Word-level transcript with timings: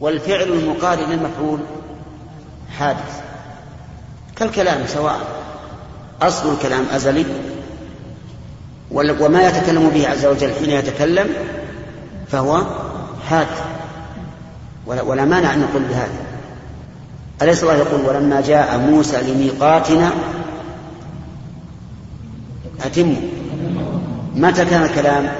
والفعل 0.00 0.42
المقارن 0.48 1.10
للمفعول 1.10 1.58
حادث 2.78 3.20
كالكلام 4.36 4.86
سواء 4.86 5.20
أصل 6.22 6.52
الكلام 6.54 6.84
أزلي 6.94 7.24
وما 8.90 9.48
يتكلم 9.48 9.90
به 9.94 10.08
عز 10.08 10.24
وجل 10.26 10.54
حين 10.54 10.70
يتكلم 10.70 11.28
فهو 12.28 12.62
حادث 13.30 13.62
ولا, 14.86 15.02
ولا 15.02 15.24
مانع 15.24 15.54
أن 15.54 15.60
نقول 15.60 15.82
بهذا 15.82 16.20
أليس 17.42 17.62
الله 17.62 17.74
يقول 17.74 18.00
ولما 18.16 18.40
جاء 18.40 18.78
موسى 18.78 19.32
لميقاتنا 19.32 20.10
أتموا 22.84 23.16
متى 24.34 24.64
كان 24.64 24.82
الكلام 24.82 25.32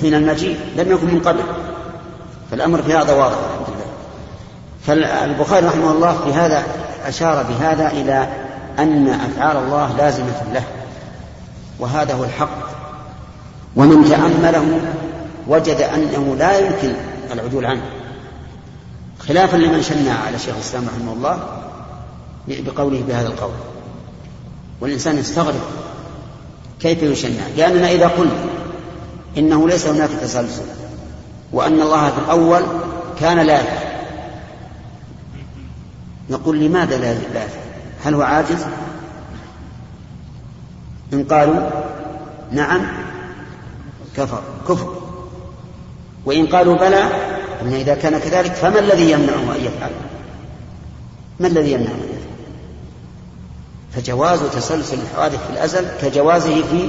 حين 0.00 0.14
المجيء 0.14 0.58
لم 0.76 0.90
يكن 0.92 1.06
من 1.14 1.20
قبل 1.20 1.40
فالأمر 2.54 2.82
في 2.82 2.92
هذا 2.94 3.12
واضح 3.14 3.36
الحمد 3.36 3.66
لله 3.68 3.86
فالبخاري 4.86 5.66
رحمه 5.66 5.90
الله 5.90 6.18
في 6.24 6.32
هذا 6.32 6.62
أشار 7.06 7.42
بهذا 7.42 7.86
إلى 7.88 8.28
أن 8.78 9.08
أفعال 9.08 9.56
الله 9.56 9.92
لازمة 9.98 10.42
له 10.54 10.62
وهذا 11.80 12.14
هو 12.14 12.24
الحق 12.24 12.58
ومن 13.76 14.04
تأمله 14.04 14.80
وجد 15.48 15.76
أنه 15.76 16.36
لا 16.38 16.58
يمكن 16.58 16.96
العدول 17.32 17.66
عنه 17.66 17.82
خلافا 19.28 19.56
لمن 19.56 19.82
شنع 19.82 20.12
على 20.26 20.38
شيخ 20.38 20.54
الإسلام 20.54 20.84
رحمه 20.96 21.12
الله 21.12 21.38
بقوله 22.48 23.02
بهذا 23.08 23.26
القول 23.28 23.52
والإنسان 24.80 25.18
يستغرب 25.18 25.60
كيف 26.80 27.02
يشنع 27.02 27.46
لأننا 27.56 27.90
إذا 27.90 28.08
قلنا 28.08 28.44
إنه 29.38 29.68
ليس 29.68 29.86
هناك 29.86 30.10
تسلسل 30.22 30.62
وأن 31.52 31.80
الله 31.80 32.10
في 32.10 32.18
الأول 32.18 32.62
كان 33.20 33.38
لا 33.38 33.60
يفعل 33.60 33.84
نقول 36.30 36.58
لماذا 36.60 36.98
لا 36.98 37.12
يفعل 37.12 37.48
هل 38.04 38.14
هو 38.14 38.22
عاجز 38.22 38.66
إن 41.12 41.24
قالوا 41.24 41.70
نعم 42.50 42.80
كفر 44.16 44.42
كفر 44.68 44.94
وإن 46.24 46.46
قالوا 46.46 46.76
بلى 46.76 47.04
إن 47.62 47.72
إذا 47.72 47.94
كان 47.94 48.18
كذلك 48.18 48.52
فما 48.52 48.78
الذي 48.78 49.10
يمنعه 49.10 49.34
أن 49.56 49.60
يفعل 49.64 49.90
ما 51.40 51.46
الذي 51.46 51.72
يمنعه 51.72 51.90
أن 51.92 52.00
يفعل 52.04 52.14
فجواز 54.02 54.40
تسلسل 54.42 54.98
الحوادث 55.02 55.46
في 55.46 55.50
الأزل 55.52 55.88
كجوازه 56.00 56.62
في 56.62 56.88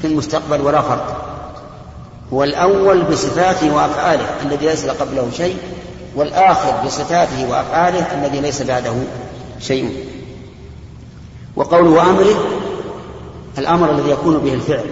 في 0.00 0.06
المستقبل 0.08 0.60
ولا 0.60 0.80
فرق 0.82 1.21
هو 2.34 2.44
الأول 2.44 3.02
بصفاته 3.04 3.74
وأفعاله 3.74 4.42
الذي 4.44 4.66
ليس 4.66 4.86
قبله 4.86 5.30
شيء 5.36 5.56
والآخر 6.16 6.86
بصفاته 6.86 7.50
وأفعاله 7.50 7.98
الذي 8.26 8.40
ليس 8.40 8.62
بعده 8.62 8.92
شيء 9.60 10.04
وقوله 11.56 12.10
أمره 12.10 12.60
الأمر 13.58 13.90
الذي 13.90 14.10
يكون 14.10 14.38
به 14.38 14.54
الفعل 14.54 14.84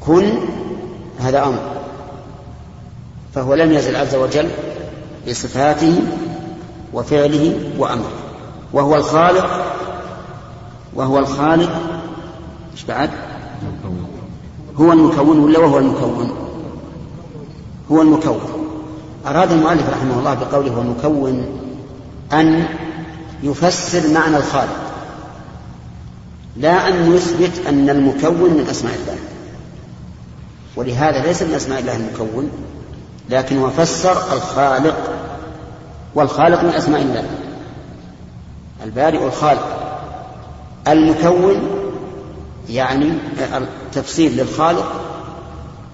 كن 0.00 0.32
هذا 1.20 1.42
أمر 1.42 1.60
فهو 3.34 3.54
لم 3.54 3.72
يزل 3.72 3.96
عز 3.96 4.14
وجل 4.14 4.48
بصفاته 5.28 6.02
وفعله 6.92 7.70
وأمره 7.78 8.12
وهو 8.72 8.96
الخالق 8.96 9.46
وهو 10.94 11.18
الخالق 11.18 11.70
ايش 12.74 12.84
بعد؟ 12.84 13.10
هو 14.80 14.92
المكون 14.92 15.38
ولا 15.38 15.58
وهو 15.58 15.78
المكون 15.78 16.30
هو 17.92 18.02
المكون 18.02 18.40
أراد 19.26 19.52
المؤلف 19.52 19.90
رحمه 19.90 20.18
الله 20.18 20.34
بقوله 20.34 20.70
هو 20.72 20.80
المكون 20.80 21.44
أن 22.32 22.64
يفسر 23.42 24.08
معنى 24.10 24.36
الخالق 24.36 24.76
لا 26.56 26.88
أن 26.88 27.14
يثبت 27.14 27.66
أن 27.66 27.90
المكون 27.90 28.50
من 28.50 28.66
أسماء 28.70 28.94
الله 28.94 29.18
ولهذا 30.76 31.26
ليس 31.26 31.42
من 31.42 31.54
أسماء 31.54 31.80
الله 31.80 31.96
المكون 31.96 32.50
لكن 33.30 33.58
هو 33.58 33.70
فسر 33.70 34.12
الخالق 34.32 35.10
والخالق 36.14 36.62
من 36.62 36.68
أسماء 36.68 37.02
الله 37.02 37.24
البارئ 38.84 39.26
الخالق 39.26 39.92
المكون 40.88 41.75
يعني 42.70 43.12
تفسير 43.92 44.30
للخالق 44.30 44.92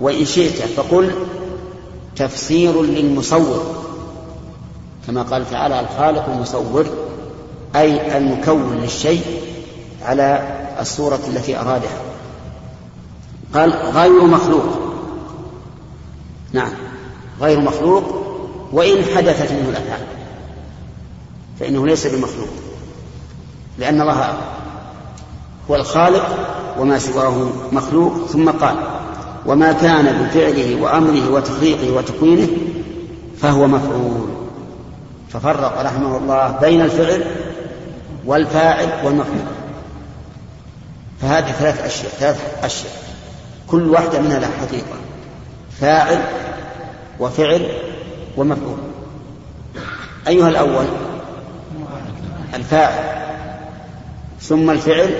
وإن 0.00 0.25
شئت 0.25 0.56
فقل 0.62 1.12
تفسير 2.16 2.83
للمصور 2.83 3.84
كما 5.06 5.22
قال 5.22 5.50
تعالى 5.50 5.81
الخالق 5.81 6.28
المصور 6.31 6.87
أي 7.77 8.16
المكون 8.19 8.77
للشيء 8.81 9.22
على 10.03 10.56
الصورة 10.81 11.21
التي 11.28 11.56
أرادها 11.60 12.00
قال 13.54 13.72
غير 13.72 14.25
مخلوق 14.25 14.65
نعم 16.53 16.72
غير 17.41 17.60
مخلوق 17.60 18.04
وإن 18.72 19.04
حدثت 19.16 19.53
منه 19.53 19.69
الأفعال 19.69 20.06
فإنه 21.60 21.87
ليس 21.87 22.06
بمخلوق 22.06 22.49
لأن 23.78 24.00
الله 24.00 24.34
والخالق 25.68 26.28
وما 26.78 26.98
سواه 26.98 27.48
مخلوق 27.72 28.26
ثم 28.26 28.50
قال 28.50 28.76
وما 29.46 29.72
كان 29.72 30.04
بفعله 30.22 30.82
وأمره 30.82 31.30
وتخليقه 31.32 31.90
وتكوينه 31.94 32.48
فهو 33.40 33.66
مفعول 33.66 34.28
ففرق 35.28 35.80
رحمه 35.82 36.16
الله 36.16 36.58
بين 36.60 36.80
الفعل 36.80 37.24
والفاعل 38.26 38.88
والمفعول 39.04 39.36
فهذه 41.20 41.52
ثلاث 41.52 41.80
أشياء 41.84 42.10
ثلاث 42.18 42.56
أشياء 42.64 42.92
كل 43.66 43.88
واحدة 43.88 44.20
منها 44.20 44.38
لها 44.38 44.50
حقيقة 44.60 44.96
فاعل 45.80 46.20
وفعل 47.20 47.68
ومفعول 48.36 48.78
أيها 50.28 50.48
الأول 50.48 50.86
الفاعل 52.54 53.28
ثم 54.40 54.70
الفعل 54.70 55.10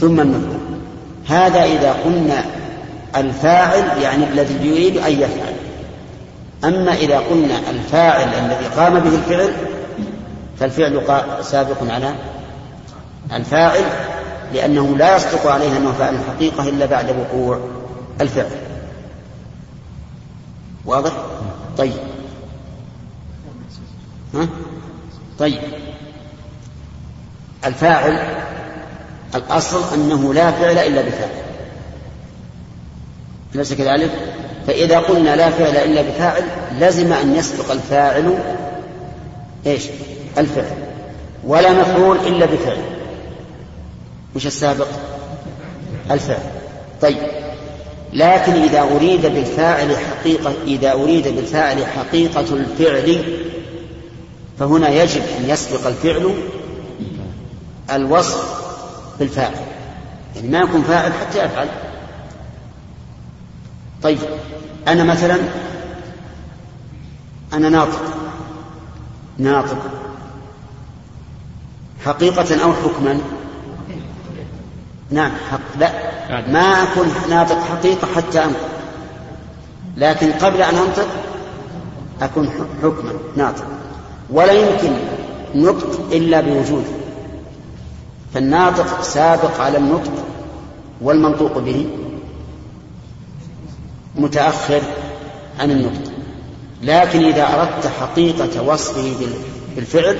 ثم 0.00 0.20
المفعول 0.20 0.60
هذا 1.28 1.64
إذا 1.64 1.92
قلنا 1.92 2.44
الفاعل 3.16 3.98
يعني 4.02 4.24
الذي 4.24 4.66
يريد 4.68 4.96
أن 4.96 5.12
يفعل 5.12 5.54
أما 6.64 6.94
إذا 6.94 7.18
قلنا 7.18 7.70
الفاعل 7.70 8.28
الذي 8.28 8.64
قام 8.64 8.98
به 8.98 9.14
الفعل 9.14 9.52
فالفعل 10.58 11.00
سابق 11.44 11.92
على 11.92 12.14
الفاعل 13.32 13.84
لأنه 14.54 14.96
لا 14.96 15.16
يصدق 15.16 15.46
عليه 15.46 15.76
أنه 15.76 15.92
فعل 15.92 16.14
الحقيقة 16.14 16.68
إلا 16.68 16.86
بعد 16.86 17.10
وقوع 17.20 17.60
الفعل 18.20 18.50
واضح؟ 20.84 21.12
طيب 21.78 21.92
ها؟ 24.34 24.48
طيب 25.38 25.60
الفاعل 27.64 28.44
الأصل 29.34 29.80
أنه 29.94 30.34
لا 30.34 30.50
فعل 30.50 30.78
إلا 30.78 31.02
بفاعل 31.02 31.30
أليس 33.54 33.72
كذلك؟ 33.72 34.10
فإذا 34.66 34.98
قلنا 34.98 35.36
لا 35.36 35.50
فعل 35.50 35.76
إلا 35.76 36.02
بفاعل 36.02 36.42
لزم 36.80 37.12
أن 37.12 37.34
يسبق 37.36 37.70
الفاعل 37.70 38.38
إيش؟ 39.66 39.82
الفعل 40.38 40.70
ولا 41.46 41.72
مفعول 41.72 42.16
إلا 42.18 42.46
بفعل 42.46 42.80
وش 44.36 44.46
السابق؟ 44.46 44.88
الفعل 46.10 46.42
طيب 47.00 47.16
لكن 48.12 48.52
إذا 48.52 48.80
أريد 48.96 49.20
بالفاعل 49.26 49.96
حقيقة 49.96 50.52
إذا 50.66 50.92
أريد 50.92 51.28
بالفاعل 51.28 51.86
حقيقة 51.86 52.40
الفعل 52.40 53.24
فهنا 54.58 54.88
يجب 54.88 55.22
أن 55.40 55.50
يسبق 55.50 55.86
الفعل 55.86 56.34
الوصف 57.94 58.63
بالفاعل 59.18 59.54
يعني 60.36 60.48
ما 60.48 60.58
يكون 60.58 60.82
فاعل 60.82 61.12
حتى 61.12 61.44
يفعل 61.44 61.68
طيب 64.02 64.18
أنا 64.88 65.04
مثلا 65.04 65.38
أنا 67.52 67.68
ناطق 67.68 68.00
ناطق 69.38 69.78
حقيقة 72.04 72.64
أو 72.64 72.72
حكما 72.72 73.20
نعم 75.10 75.32
حق 75.50 75.78
لا 75.78 75.90
ما 76.48 76.62
أكون 76.82 77.12
ناطق 77.30 77.58
حقيقة 77.62 78.06
حتى 78.16 78.44
أنطق 78.44 78.68
لكن 79.96 80.32
قبل 80.32 80.62
أن 80.62 80.74
أنطق 80.74 81.06
أكون 82.22 82.48
حكما 82.82 83.12
ناطق 83.36 83.64
ولا 84.30 84.52
يمكن 84.52 84.92
نطق 85.54 86.00
إلا 86.12 86.40
بوجوده 86.40 87.03
فالناطق 88.34 89.02
سابق 89.02 89.60
على 89.60 89.78
النطق 89.78 90.12
والمنطوق 91.00 91.58
به 91.58 91.86
متأخر 94.16 94.80
عن 95.60 95.70
النطق 95.70 96.12
لكن 96.82 97.24
إذا 97.24 97.54
أردت 97.60 97.86
حقيقة 98.00 98.62
وصفه 98.62 99.12
بالفعل 99.76 100.18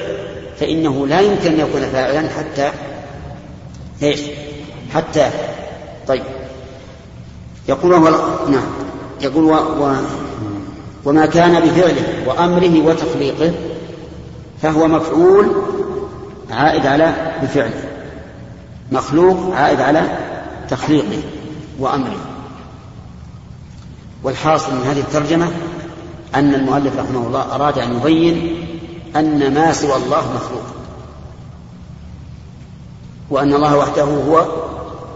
فإنه 0.61 1.06
لا 1.06 1.20
يمكن 1.20 1.52
أن 1.52 1.61
يكون 1.61 1.81
فاعلا 1.81 2.28
حتى 2.28 2.70
إيش 4.02 4.20
حتى 4.94 5.31
طيب 6.08 6.22
يقول 7.69 7.94
هو 7.94 8.08
نعم 8.50 8.66
يقول 9.20 9.44
و... 9.44 9.55
و... 9.55 9.94
وما 11.05 11.26
كان 11.26 11.61
بفعله 11.69 12.05
وأمره 12.28 12.87
وتخليقه 12.87 13.52
فهو 14.62 14.88
مفعول 14.88 15.52
عائد 16.50 16.87
على 16.87 17.14
بفعله 17.43 17.84
مخلوق 18.92 19.54
عائد 19.56 19.81
على 19.81 20.02
تخليقه 20.69 21.22
وأمره 21.78 22.20
والحاصل 24.22 24.75
من 24.75 24.81
هذه 24.86 25.00
الترجمة 25.00 25.48
أن 26.34 26.54
المؤلف 26.54 26.98
رحمه 26.98 27.26
الله 27.26 27.54
أراد 27.54 27.78
أن 27.78 27.96
يبين 27.96 28.66
أن 29.16 29.54
ما 29.54 29.72
سوى 29.72 29.96
الله 29.96 30.32
مخلوق 30.34 30.62
وأن 33.31 33.54
الله 33.54 33.76
وحده 33.76 34.02
هو 34.02 34.46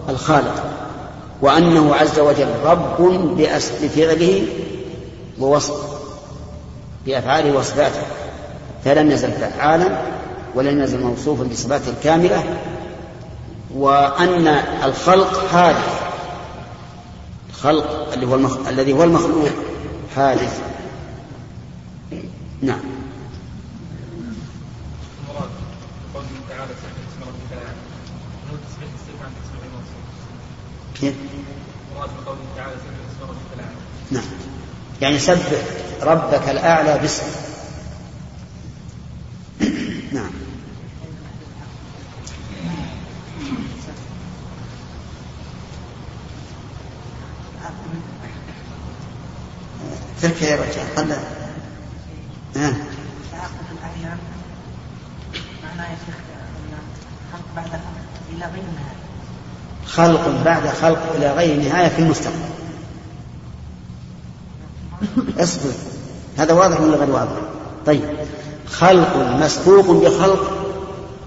الخالق 0.08 0.54
وأنه 1.42 1.94
عز 1.94 2.18
وجل 2.18 2.48
رب 2.64 3.02
بفعله 3.82 4.46
ووصفه 5.40 5.88
بأفعاله 7.06 7.56
وصفاته 7.58 8.02
فلم 8.84 9.10
يزل 9.10 9.32
فعالا 9.32 10.02
ولم 10.54 10.80
يزل 10.82 11.00
موصوفا 11.02 11.44
بصفاته 11.44 11.90
الكاملة 11.90 12.42
وأن 13.74 14.46
الخلق 14.84 15.48
حادث 15.48 16.02
الخلق 17.50 18.12
اللي 18.12 18.26
هو 18.26 18.34
المخ... 18.34 18.56
الذي 18.68 18.92
هو 18.92 19.04
المخلوق 19.04 19.48
حادث 20.16 20.60
نعم 22.62 22.80
نعم 34.10 34.24
يعني 35.00 35.18
سبح 35.18 35.42
ربك 36.02 36.48
الأعلى 36.48 36.98
باسمه 36.98 37.47
خلق 59.98 60.42
بعد 60.44 60.68
خلق 60.68 61.12
إلى 61.16 61.32
غير 61.32 61.60
نهاية 61.62 61.88
في 61.88 61.98
المستقبل 61.98 62.38
اصبر 65.38 65.70
هذا 66.38 66.52
واضح 66.52 66.80
ولا 66.80 66.96
غير 66.96 67.10
واضح 67.10 67.30
طيب 67.86 68.00
خلق 68.70 69.16
مسبوق 69.16 69.90
بخلق 69.90 70.68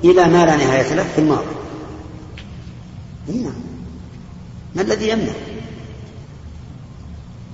إلى 0.03 0.25
ما 0.27 0.45
لا 0.45 0.55
نهاية 0.55 0.93
له 0.95 1.03
في 1.15 1.21
الماضي 1.21 1.41
إيه 3.29 3.41
نعم 3.43 3.53
ما 4.75 4.81
الذي 4.81 5.09
يمنع 5.09 5.31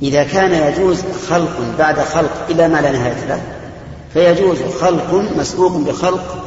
إذا 0.02 0.24
كان 0.24 0.72
يجوز 0.74 1.00
خلق 1.30 1.50
بعد 1.80 2.00
خلق 2.00 2.46
إلى 2.50 2.68
ما 2.68 2.82
لا 2.82 2.92
نهاية 2.92 3.26
له 3.26 3.42
فيجوز 4.14 4.58
خلق 4.82 5.14
مسبوق 5.38 5.72
بخلق 5.72 6.44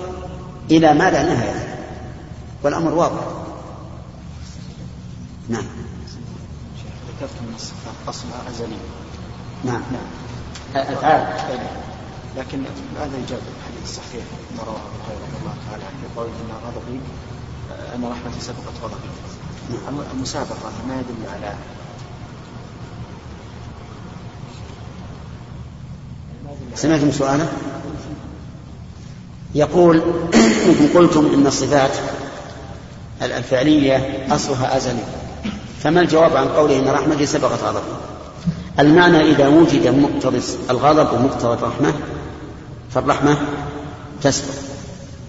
إلى 0.71 0.95
ما 0.95 1.11
لا 1.11 1.23
نهاية 1.23 1.53
له 1.53 1.69
والأمر 2.63 2.95
واضح 2.95 3.21
نعم 5.51 5.65
ذكرت 7.11 7.31
ان 7.41 7.55
الصفات 7.55 7.95
اصلها 8.09 8.51
ازلي 8.51 8.77
نعم 9.65 9.83
نعم 9.93 10.83
افعال 10.83 11.27
إيه. 11.51 11.71
لكن 12.37 12.59
ماذا 12.99 13.17
يجاب 13.17 13.41
الحديث 13.53 13.83
الصحيح 13.85 14.25
ما 14.57 14.63
رواه 14.63 14.75
ابو 14.75 14.79
هريره 14.79 15.21
رضي 15.21 15.39
الله 15.43 15.55
تعالى 15.71 15.85
عنه 15.85 16.15
قوله 16.17 16.29
ان 16.29 16.55
غضبي 16.67 17.01
آه، 17.73 17.95
ان 17.97 18.05
رحمتي 18.05 18.41
سبقت 18.45 18.75
غضبي 18.83 19.11
نعم. 19.71 20.01
المسابقه 20.17 20.71
ما 20.89 20.95
يدل 20.95 21.31
على 21.35 21.55
سمعتم 26.75 27.13
سؤاله؟ 27.13 27.53
يقول 29.55 30.03
انتم 30.69 30.99
قلتم 30.99 31.31
ان 31.35 31.47
الصفات 31.47 31.93
الفعليه 33.23 34.27
اصلها 34.35 34.77
ازلي 34.77 35.20
فما 35.81 36.01
الجواب 36.01 36.37
عن 36.37 36.49
قوله 36.49 36.79
إن 36.79 36.89
رحمتي 36.89 37.27
سبقت 37.27 37.63
غضبي 37.63 37.81
المعنى 38.79 39.21
إذا 39.21 39.49
وجد 39.49 39.87
مقتضى 39.89 40.41
الغضب 40.71 41.15
ومقتضى 41.15 41.55
الرحمة 41.55 41.95
فالرحمة 42.91 43.39
تسبق 44.23 44.55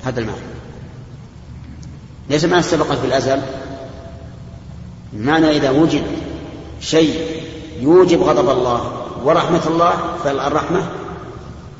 هذا 0.05 0.19
المعنى 0.19 0.41
ليس 2.29 2.45
ما 2.45 2.61
سبقت 2.61 2.97
في 2.97 3.05
الأزل 3.07 3.37
المعنى 5.13 5.57
إذا 5.57 5.69
وجد 5.69 6.03
شيء 6.81 7.41
يوجب 7.81 8.21
غضب 8.21 8.49
الله 8.49 8.91
ورحمة 9.23 9.67
الله 9.67 9.93
فالرحمة 10.23 10.85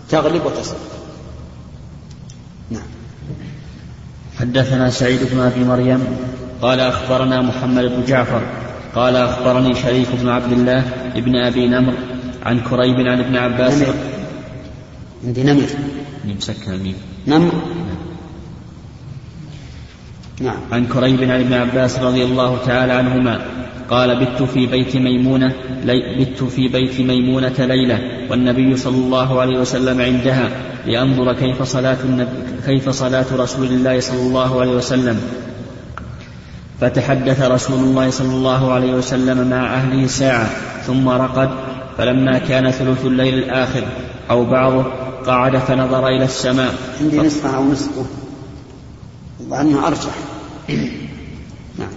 تغلب 0.10 0.46
وتسبق 0.46 0.78
نعم 2.70 2.84
حدثنا 4.40 4.90
سعيد 4.90 5.20
بن 5.32 5.40
أبي 5.40 5.64
مريم 5.64 6.18
قال 6.62 6.80
أخبرنا 6.80 7.42
محمد 7.42 7.84
بن 7.84 8.04
جعفر 8.08 8.42
قال 8.96 9.16
أخبرني 9.16 9.76
شريك 9.76 10.08
بن 10.22 10.30
عبد 10.30 10.52
الله 10.52 10.84
ابن 11.16 11.36
أبي 11.36 11.68
نمر 11.68 11.94
عن 12.46 12.60
كريب 12.60 13.00
عن 13.08 13.20
ابن 13.20 13.36
عباس 13.38 13.82
نمر 13.82 13.94
عندي 15.26 15.44
نمر 15.44 15.64
مسكن 16.38 16.74
الميم 16.74 16.96
نمر 17.28 17.46
نعم. 17.46 17.52
نعم 20.42 20.58
عن 20.72 20.86
كريب 20.88 21.22
عن 21.22 21.32
ابن 21.42 21.54
عباس 21.54 22.00
رضي 22.00 22.24
الله 22.24 22.58
تعالى 22.66 22.94
عنهما 22.94 23.42
قال 23.90 24.26
بت 24.26 24.44
في 24.44 24.66
بيت 24.68 24.96
ميمونة 24.96 25.54
لي 25.86 26.16
بت 26.26 26.44
في 26.44 26.68
بيت 26.68 27.00
ميمونة 27.02 27.56
ليلة 27.60 28.00
والنبي 28.30 28.78
صلى 28.78 28.98
الله 28.98 29.40
عليه 29.42 29.60
وسلم 29.60 30.02
عندها 30.02 30.50
لأنظر 30.88 31.34
كيف 31.34 31.64
صلاة 31.64 31.98
كيف 32.66 32.90
صلاة 32.90 33.26
رسول 33.32 33.68
الله 33.68 34.00
صلى 34.00 34.20
الله 34.22 34.62
عليه 34.62 34.72
وسلم 34.72 35.22
فتحدث 36.82 37.42
رسول 37.42 37.80
الله 37.80 38.10
صلى 38.12 38.34
الله 38.36 38.72
عليه 38.74 38.94
وسلم 38.94 39.50
مع 39.50 39.74
أهله 39.76 40.08
ساعة 40.08 40.50
ثم 40.88 41.10
رقد 41.10 41.50
فلما 41.98 42.38
كان 42.40 42.72
ثلث 42.72 43.06
الليل 43.06 43.34
الآخر 43.34 43.84
أو 44.30 44.46
بعضه 44.46 44.86
قعد 45.28 45.58
فنظر 45.58 46.08
إلى 46.08 46.24
السماء 46.24 46.74
عندي 47.02 47.20
نصفه 47.20 47.56
أو 47.56 47.64
نصفه 47.64 48.06
وأنه 49.50 49.88
أرجح 49.88 50.16
نعم. 50.70 51.90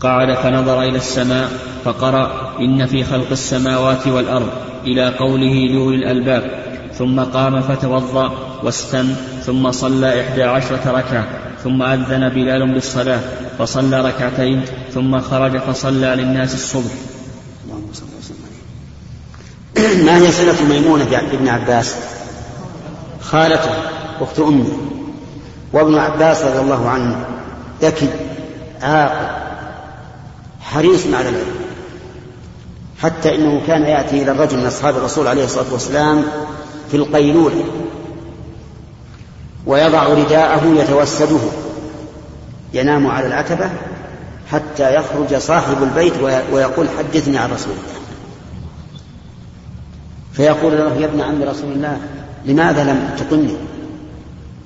قعد 0.00 0.34
فنظر 0.34 0.82
إلى 0.82 0.96
السماء 0.96 1.48
فقرأ 1.84 2.50
إن 2.60 2.86
في 2.86 3.04
خلق 3.04 3.30
السماوات 3.30 4.06
والأرض 4.06 4.48
إلى 4.84 5.08
قوله 5.08 5.54
لأولي 5.54 5.96
الألباب 5.96 6.50
ثم 6.94 7.20
قام 7.20 7.60
فتوضأ 7.62 8.32
واستن 8.62 9.14
ثم 9.42 9.72
صلى 9.72 10.20
إحدى 10.28 10.42
عشرة 10.42 10.80
ركعة 10.98 11.26
ثم 11.64 11.82
أذن 11.82 12.28
بلال 12.28 12.68
بالصلاة 12.72 13.20
فصلى 13.58 14.00
ركعتين 14.00 14.64
ثم 14.94 15.20
خرج 15.20 15.56
فصلى 15.58 16.06
للناس 16.16 16.54
الصبح 16.54 16.92
ما 20.06 20.16
هي 20.16 20.32
صلة 20.32 20.64
ميمونة 20.68 21.04
بابن 21.04 21.48
عباس 21.48 21.94
خالته 23.20 23.70
أخت 24.20 24.38
أمه 24.40 24.66
وابن 25.72 25.94
عباس 25.98 26.42
رضي 26.42 26.58
الله 26.60 26.88
عنه 26.88 27.24
ذكي 27.82 28.08
عاقل 28.82 29.26
حريص 30.60 31.06
على 31.06 31.28
العلم 31.28 31.56
حتى 33.02 33.34
انه 33.34 33.66
كان 33.66 33.82
ياتي 33.82 34.22
الى 34.22 34.30
الرجل 34.30 34.58
من 34.58 34.66
اصحاب 34.66 34.96
الرسول 34.96 35.26
عليه 35.26 35.44
الصلاه 35.44 35.72
والسلام 35.72 36.22
في 36.90 36.96
القيلوله 36.96 37.64
ويضع 39.68 40.02
رداءه 40.04 40.64
يتوسده 40.66 41.38
ينام 42.74 43.06
على 43.06 43.26
العتبة 43.26 43.70
حتى 44.50 44.94
يخرج 44.94 45.34
صاحب 45.36 45.82
البيت 45.82 46.16
ويقول 46.52 46.86
حدثني 46.98 47.38
عن 47.38 47.50
رسول 47.52 47.72
الله 47.72 47.98
فيقول 50.32 50.78
له 50.78 50.94
يا 50.94 51.06
ابن 51.06 51.20
عم 51.20 51.42
رسول 51.42 51.72
الله 51.72 51.98
لماذا 52.44 52.84
لم 52.84 53.10
تقلني 53.18 53.56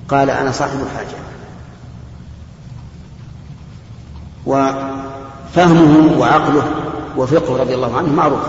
قال 0.09 0.29
أنا 0.29 0.51
صاحب 0.51 0.77
الحاجة 0.91 1.23
وفهمه 4.45 6.19
وعقله 6.19 6.65
وفقه 7.17 7.57
رضي 7.57 7.75
الله 7.75 7.97
عنه 7.97 8.07
معروف 8.09 8.39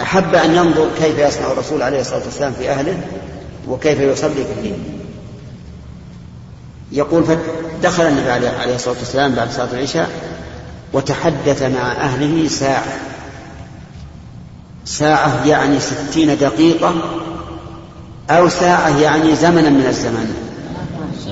أحب 0.00 0.34
أن 0.34 0.54
ينظر 0.54 0.86
كيف 0.98 1.18
يصنع 1.18 1.52
الرسول 1.52 1.82
عليه 1.82 2.00
الصلاة 2.00 2.24
والسلام 2.24 2.52
في 2.52 2.70
أهله 2.70 3.00
وكيف 3.68 4.00
يصلي 4.00 4.34
في 4.34 4.52
الليل 4.58 4.78
يقول 6.92 7.24
فدخل 7.24 8.06
النبي 8.06 8.30
عليه 8.48 8.74
الصلاة 8.74 8.96
والسلام 8.98 9.34
بعد 9.34 9.50
صلاة 9.52 9.68
العشاء 9.72 10.10
وتحدث 10.92 11.62
مع 11.62 11.92
أهله 11.92 12.48
ساعة 12.48 12.84
ساعة 14.84 15.46
يعني 15.46 15.80
ستين 15.80 16.38
دقيقة 16.38 16.94
أو 18.30 18.48
ساعة 18.48 18.98
يعني 19.00 19.34
زمنا 19.36 19.68
من 19.70 19.86
الزمان 19.88 20.34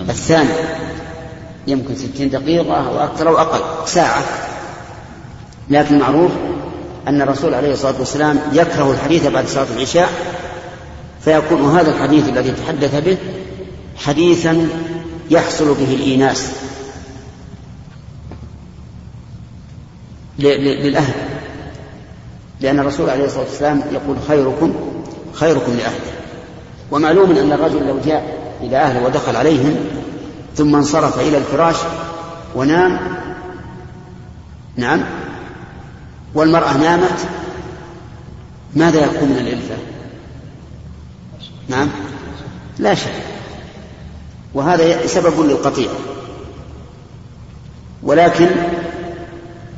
الثاني 0.09 0.55
يمكن 1.67 1.97
ستين 1.97 2.31
دقيقة 2.31 2.89
أو 2.89 2.99
أكثر 2.99 3.29
أو 3.29 3.39
أقل 3.39 3.89
ساعة 3.89 4.23
لكن 5.71 5.99
معروف 5.99 6.31
أن 7.09 7.23
الرسول 7.23 7.55
عليه 7.55 7.73
الصلاة 7.73 7.95
والسلام 7.99 8.39
يكره 8.53 8.91
الحديث 8.91 9.27
بعد 9.27 9.47
صلاة 9.49 9.67
العشاء 9.77 10.09
فيكون 11.25 11.77
هذا 11.77 11.91
الحديث 11.95 12.29
الذي 12.29 12.51
تحدث 12.51 12.97
به 13.05 13.17
حديثا 13.97 14.69
يحصل 15.31 15.75
به 15.75 15.95
الإيناس 15.95 16.53
للأهل 20.39 21.15
لأن 22.61 22.79
الرسول 22.81 23.11
عليه 23.11 23.25
الصلاة 23.25 23.43
والسلام 23.45 23.83
يقول 23.95 24.17
خيركم 24.29 24.73
خيركم 25.33 25.73
لأهله 25.73 26.05
ومعلوم 26.91 27.31
أن 27.31 27.53
الرجل 27.53 27.87
لو 27.87 27.99
جاء 28.07 28.37
إلى 28.61 28.77
أهله 28.77 29.03
ودخل 29.05 29.37
عليهم 29.37 29.77
ثم 30.57 30.75
انصرف 30.77 31.19
إلى 31.21 31.39
الفراش 31.39 31.77
ونام 32.57 32.99
نعم 34.77 35.01
والمرأة 36.35 36.77
نامت 36.77 37.21
ماذا 38.75 39.05
يكون 39.05 39.29
من 39.29 39.39
الإلفة؟ 39.39 39.75
نعم 41.69 41.89
لا 42.79 42.95
شك 42.95 43.13
وهذا 44.55 45.07
سبب 45.07 45.41
للقطيع 45.41 45.89
ولكن 48.03 48.49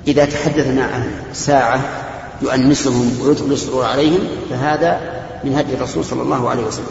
إذا 0.08 0.24
تحدثنا 0.24 0.84
عن 0.84 1.10
ساعة 1.32 1.80
يؤنسهم 2.42 3.10
ويدخل 3.22 3.52
السرور 3.52 3.84
عليهم 3.84 4.20
فهذا 4.50 5.00
من 5.44 5.54
هدي 5.58 5.74
الرسول 5.74 6.04
صلى 6.04 6.22
الله 6.22 6.50
عليه 6.50 6.62
وسلم 6.64 6.86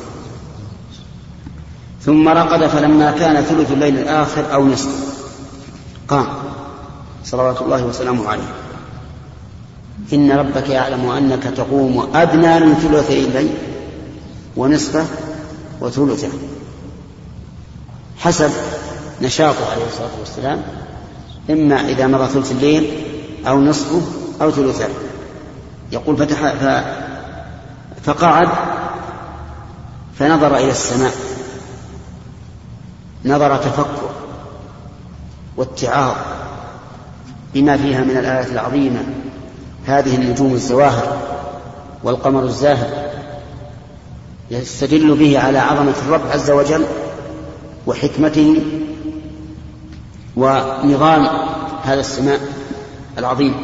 ثم 2.02 2.30
رقد 2.30 2.68
فلما 2.68 3.12
كان 3.12 3.44
ثلث 3.44 3.72
الليل 3.72 3.98
الآخر 3.98 4.54
أو 4.54 4.66
نصف 4.68 4.90
قام 6.08 6.28
صلوات 7.26 7.62
الله 7.62 7.84
وسلامه 7.86 8.30
عليه 8.30 8.54
إن 10.14 10.32
ربك 10.32 10.70
يعلم 10.70 11.10
أنك 11.10 11.44
تقوم 11.44 12.10
أدنى 12.16 12.60
من 12.60 12.74
ثلثي 12.76 13.20
الليل 13.26 13.52
ونصفه 14.58 15.06
وثلثه 15.82 16.30
حسب 18.20 18.50
نشاطه 19.22 19.72
عليه 19.72 19.86
الصلاة 19.88 20.10
والسلام 20.20 20.62
إما 21.50 21.76
إذا 21.88 22.08
مضى 22.08 22.28
ثلث 22.28 22.52
الليل 22.52 23.02
أو 23.48 23.60
نصفه 23.62 24.02
أو 24.42 24.52
ثلثه 24.52 24.88
يقول 25.92 26.18
فتح 26.18 26.54
ف... 26.54 26.84
فقعد 28.04 28.48
فنظر 30.16 30.58
إلى 30.58 30.72
السماء 30.72 31.12
نظر 33.26 33.58
تفكر 33.58 34.10
واتعاظ 35.58 36.16
بما 37.54 37.78
فيها 37.78 38.02
من 38.02 38.18
الآيات 38.18 38.48
العظيمة 38.48 39.04
هذه 39.88 40.16
النجوم 40.16 40.54
الزواهر 40.54 41.18
والقمر 42.04 42.44
الزاهر 42.44 43.05
يستدل 44.52 45.16
به 45.16 45.40
على 45.40 45.58
عظمة 45.58 45.94
الرب 46.08 46.28
عز 46.28 46.52
وجل 46.52 46.86
وحكمته 47.88 48.56
ونظام 50.38 51.28
هذا 51.84 52.00
السماء 52.00 52.40
العظيم 53.18 53.56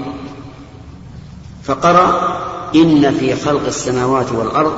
فقرأ 1.64 2.28
إن 2.76 3.12
في 3.14 3.36
خلق 3.36 3.66
السماوات 3.66 4.32
والأرض 4.32 4.74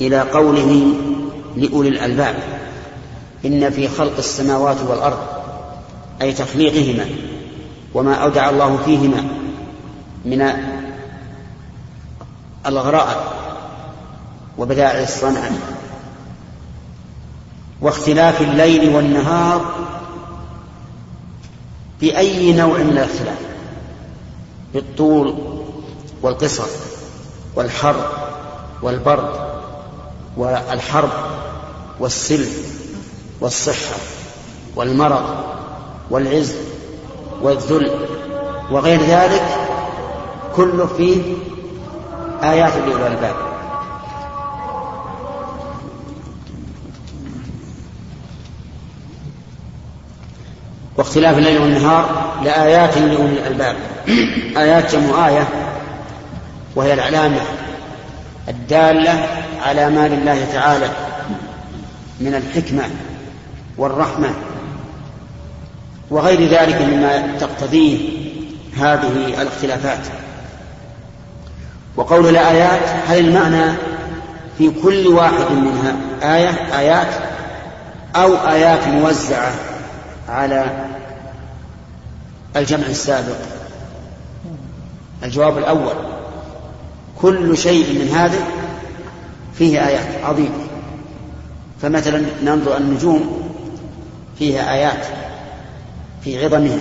إلى 0.00 0.20
قوله 0.20 0.92
لأولي 1.56 1.88
الألباب 1.88 2.38
إن 3.44 3.70
في 3.70 3.88
خلق 3.88 4.16
السماوات 4.18 4.76
والأرض 4.88 5.18
أي 6.22 6.32
تخليقهما 6.32 7.04
وما 7.94 8.14
أودع 8.14 8.50
الله 8.50 8.78
فيهما 8.84 9.24
من 10.24 10.46
الغرائب 12.66 13.31
وبدائع 14.58 15.02
الصنعة 15.02 15.50
واختلاف 17.80 18.40
الليل 18.42 18.94
والنهار 18.96 19.60
بأي 22.00 22.52
نوع 22.52 22.78
من 22.78 22.88
الاختلاف 22.90 23.38
بالطول 24.74 25.34
والقصر 26.22 26.66
والحر 27.56 28.06
والبرد 28.82 29.52
والحرب 30.36 31.10
والسلم 32.00 32.48
والصحة 33.40 33.96
والمرض 34.76 35.44
والعز 36.10 36.54
والذل 37.42 37.90
وغير 38.70 39.00
ذلك 39.02 39.44
كله 40.56 40.86
فيه 40.86 41.22
آيات 42.42 42.76
لأولي 42.76 43.06
الباب 43.06 43.51
واختلاف 50.98 51.38
الليل 51.38 51.60
والنهار 51.62 52.32
لآيات 52.44 52.98
لأولي 52.98 53.32
الألباب 53.32 53.76
آيات 54.56 54.94
جمع 54.94 55.28
آية 55.28 55.48
وهي 56.76 56.94
العلامة 56.94 57.40
الدالة 58.48 59.26
على 59.62 59.90
ما 59.90 60.08
لله 60.08 60.44
تعالى 60.52 60.88
من 62.20 62.34
الحكمة 62.34 62.82
والرحمة 63.78 64.30
وغير 66.10 66.44
ذلك 66.48 66.82
مما 66.82 67.28
تقتضيه 67.40 68.08
هذه 68.76 69.26
الاختلافات 69.42 70.06
وقول 71.96 72.28
الآيات 72.28 72.88
هل 73.08 73.18
المعنى 73.18 73.72
في 74.58 74.70
كل 74.82 75.06
واحد 75.08 75.44
منها 75.52 75.96
آية 76.36 76.78
آيات 76.78 77.08
أو 78.16 78.34
آيات 78.34 78.88
موزعة 78.88 79.52
على 80.32 80.86
الجمع 82.56 82.86
السابق 82.86 83.36
الجواب 85.24 85.58
الأول 85.58 85.94
كل 87.20 87.56
شيء 87.58 88.00
من 88.02 88.08
هذا 88.08 88.40
فيه 89.54 89.86
آيات 89.86 90.24
عظيمة 90.24 90.58
فمثلا 91.82 92.22
ننظر 92.42 92.76
النجوم 92.76 93.42
فيها 94.38 94.72
آيات 94.74 95.06
في 96.24 96.44
عظمها 96.44 96.78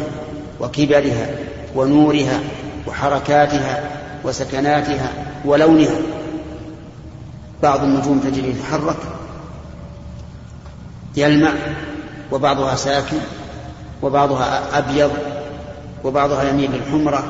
وكبرها 0.59 1.29
ونورها 1.75 2.39
وحركاتها 2.87 3.83
وسكناتها 4.23 5.09
ولونها 5.45 5.97
بعض 7.63 7.83
النجوم 7.83 8.19
تجري 8.19 8.53
تتحرك 8.53 8.97
يلمع 11.17 11.51
وبعضها 12.31 12.75
ساكن 12.75 13.17
وبعضها 14.03 14.77
أبيض 14.77 15.11
وبعضها 16.03 16.43
يميل 16.43 16.71
للحمرة 16.71 17.23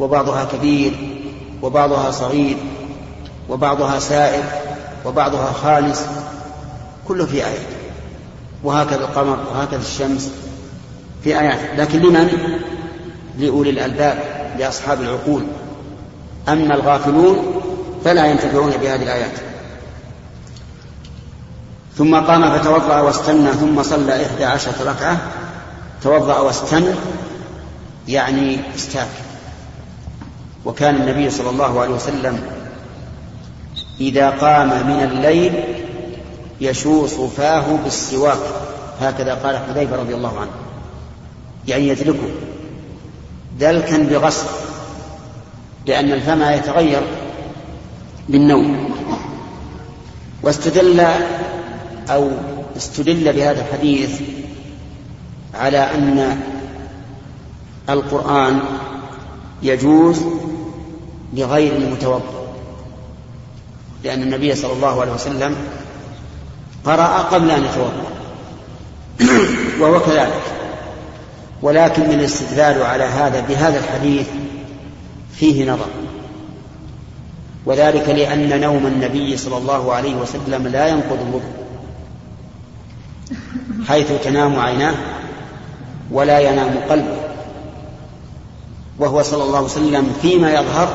وبعضها 0.00 0.44
كبير 0.44 0.92
وبعضها 1.62 2.10
صغير 2.10 2.56
وبعضها 3.48 3.98
سائر 3.98 4.44
وبعضها 5.04 5.52
خالص 5.52 6.00
كله 7.08 7.26
في 7.26 7.46
آية 7.46 7.66
وهكذا 8.64 9.00
القمر 9.04 9.36
وهكذا 9.54 9.80
الشمس 9.80 10.30
في 11.24 11.40
آيات 11.40 11.58
لكن 11.78 11.98
لمن؟ 11.98 12.32
لأولي 13.38 13.70
الألباب 13.70 14.18
لأصحاب 14.58 15.00
العقول 15.00 15.42
أما 16.48 16.74
الغافلون 16.74 17.60
فلا 18.04 18.26
ينتفعون 18.26 18.70
بهذه 18.70 19.02
الآيات 19.02 19.32
ثم 21.96 22.14
قام 22.16 22.58
فتوضأ 22.58 23.00
واستنى 23.00 23.52
ثم 23.52 23.82
صلى 23.82 24.26
إحدى 24.26 24.44
عشرة 24.44 24.90
ركعة 24.90 25.20
توضأ 26.02 26.38
واستمع 26.40 26.92
يعني 28.08 28.58
استاك 28.76 29.08
وكان 30.64 30.94
النبي 30.96 31.30
صلى 31.30 31.50
الله 31.50 31.80
عليه 31.80 31.90
وسلم 31.94 32.40
إذا 34.00 34.30
قام 34.30 34.68
من 34.68 35.08
الليل 35.10 35.54
يشوص 36.60 37.14
فاه 37.14 37.76
بالسواك 37.84 38.38
هكذا 39.00 39.34
قال 39.34 39.56
حذيفة 39.56 39.96
رضي 39.96 40.14
الله 40.14 40.40
عنه 40.40 40.50
يعني 41.68 41.88
يدلكه 41.88 42.28
دلكا 43.60 43.98
بغصب 43.98 44.46
لأن 45.86 46.12
الفم 46.12 46.42
يتغير 46.50 47.02
بالنوم 48.28 48.94
واستدل 50.42 51.06
أو 52.10 52.30
استدل 52.76 53.32
بهذا 53.32 53.60
الحديث 53.66 54.20
على 55.58 55.78
أن 55.78 56.40
القرآن 57.90 58.60
يجوز 59.62 60.20
لغير 61.34 61.76
المتوضا 61.76 62.42
لأن 64.04 64.22
النبي 64.22 64.54
صلى 64.54 64.72
الله 64.72 65.00
عليه 65.00 65.12
وسلم 65.12 65.56
قرأ 66.84 67.18
قبل 67.18 67.50
أن 67.50 67.64
يتوضأ 67.64 68.02
وهو 69.80 70.00
كذلك 70.00 70.40
ولكن 71.62 72.02
الاستدلال 72.02 72.82
على 72.82 73.04
هذا 73.04 73.40
بهذا 73.40 73.78
الحديث 73.78 74.26
فيه 75.36 75.70
نظر 75.70 75.86
وذلك 77.66 78.08
لأن 78.08 78.60
نوم 78.60 78.86
النبي 78.86 79.36
صلى 79.36 79.56
الله 79.56 79.92
عليه 79.92 80.14
وسلم 80.16 80.66
لا 80.68 80.88
ينقض 80.88 81.18
الوضوء 81.28 81.52
حيث 83.88 84.12
تنام 84.24 84.58
عيناه 84.60 84.94
ولا 86.10 86.38
ينام 86.40 86.70
قلبه 86.90 87.16
وهو 88.98 89.22
صلى 89.22 89.42
الله 89.44 89.56
عليه 89.56 89.66
وسلم 89.66 90.12
فيما 90.22 90.52
يظهر 90.54 90.88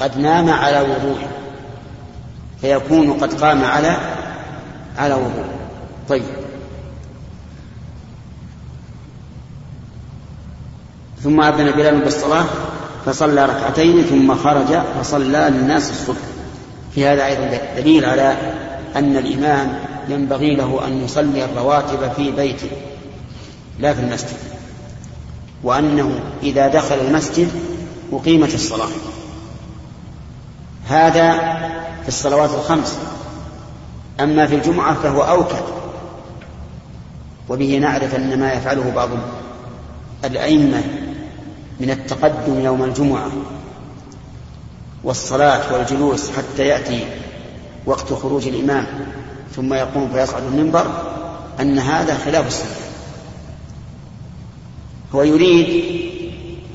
قد 0.00 0.18
نام 0.18 0.50
على 0.50 0.80
وضوء 0.80 1.26
فيكون 2.60 3.12
قد 3.12 3.40
قام 3.44 3.64
على 3.64 3.96
على 4.98 5.14
وضوء 5.14 5.44
طيب 6.08 6.22
ثم 11.22 11.40
أذن 11.40 11.70
بلال 11.70 12.00
بالصلاة 12.00 12.44
فصلى 13.06 13.44
ركعتين 13.46 14.02
ثم 14.04 14.36
خرج 14.36 14.78
فصلى 15.00 15.50
للناس 15.52 15.90
الصبح 15.90 16.16
في 16.94 17.06
هذا 17.08 17.26
أيضا 17.26 17.58
دليل 17.76 18.04
على 18.04 18.36
أن 18.96 19.16
الإمام 19.16 19.78
ينبغي 20.08 20.54
له 20.56 20.80
أن 20.86 21.04
يصلي 21.04 21.44
الرواتب 21.44 22.12
في 22.16 22.30
بيته 22.32 22.70
لا 23.80 23.94
في 23.94 24.00
المسجد 24.00 24.36
وأنه 25.64 26.20
إذا 26.42 26.68
دخل 26.68 26.94
المسجد 26.94 27.48
أقيمت 28.12 28.54
الصلاة 28.54 28.88
هذا 30.88 31.38
في 32.02 32.08
الصلوات 32.08 32.50
الخمس 32.50 32.98
أما 34.20 34.46
في 34.46 34.54
الجمعة 34.54 34.94
فهو 34.94 35.22
أوكد 35.22 35.62
وبه 37.48 37.78
نعرف 37.78 38.14
أن 38.14 38.40
ما 38.40 38.52
يفعله 38.52 38.92
بعض 38.96 39.08
الأئمة 40.24 40.82
من 41.80 41.90
التقدم 41.90 42.60
يوم 42.60 42.84
الجمعة 42.84 43.30
والصلاة 45.04 45.74
والجلوس 45.74 46.30
حتى 46.30 46.66
يأتي 46.66 47.04
وقت 47.86 48.12
خروج 48.12 48.48
الإمام 48.48 48.86
ثم 49.56 49.74
يقوم 49.74 50.10
فيصعد 50.12 50.42
المنبر 50.42 50.86
أن 51.60 51.78
هذا 51.78 52.14
خلاف 52.18 52.46
السنة 52.46 52.89
هو 55.14 55.22
يريد 55.22 56.10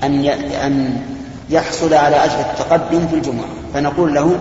أن 0.03 0.25
أن 0.25 1.01
يحصل 1.49 1.93
على 1.93 2.15
أجر 2.15 2.39
التقدم 2.39 3.07
في 3.07 3.15
الجمعة 3.15 3.45
فنقول 3.73 4.13
له 4.15 4.39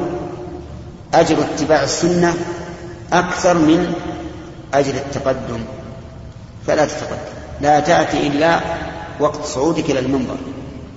أجر 1.15 1.37
اتباع 1.45 1.83
السنة 1.83 2.35
أكثر 3.13 3.55
من 3.59 3.93
أجر 4.75 4.95
التقدم 4.95 5.65
فلا 6.67 6.85
تتقدم 6.87 7.35
لا 7.61 7.81
تأتي 7.81 8.27
إلا 8.27 8.61
وقت 9.21 9.45
صعودك 9.45 9.91
إلى 9.91 9.99
المنبر 9.99 10.37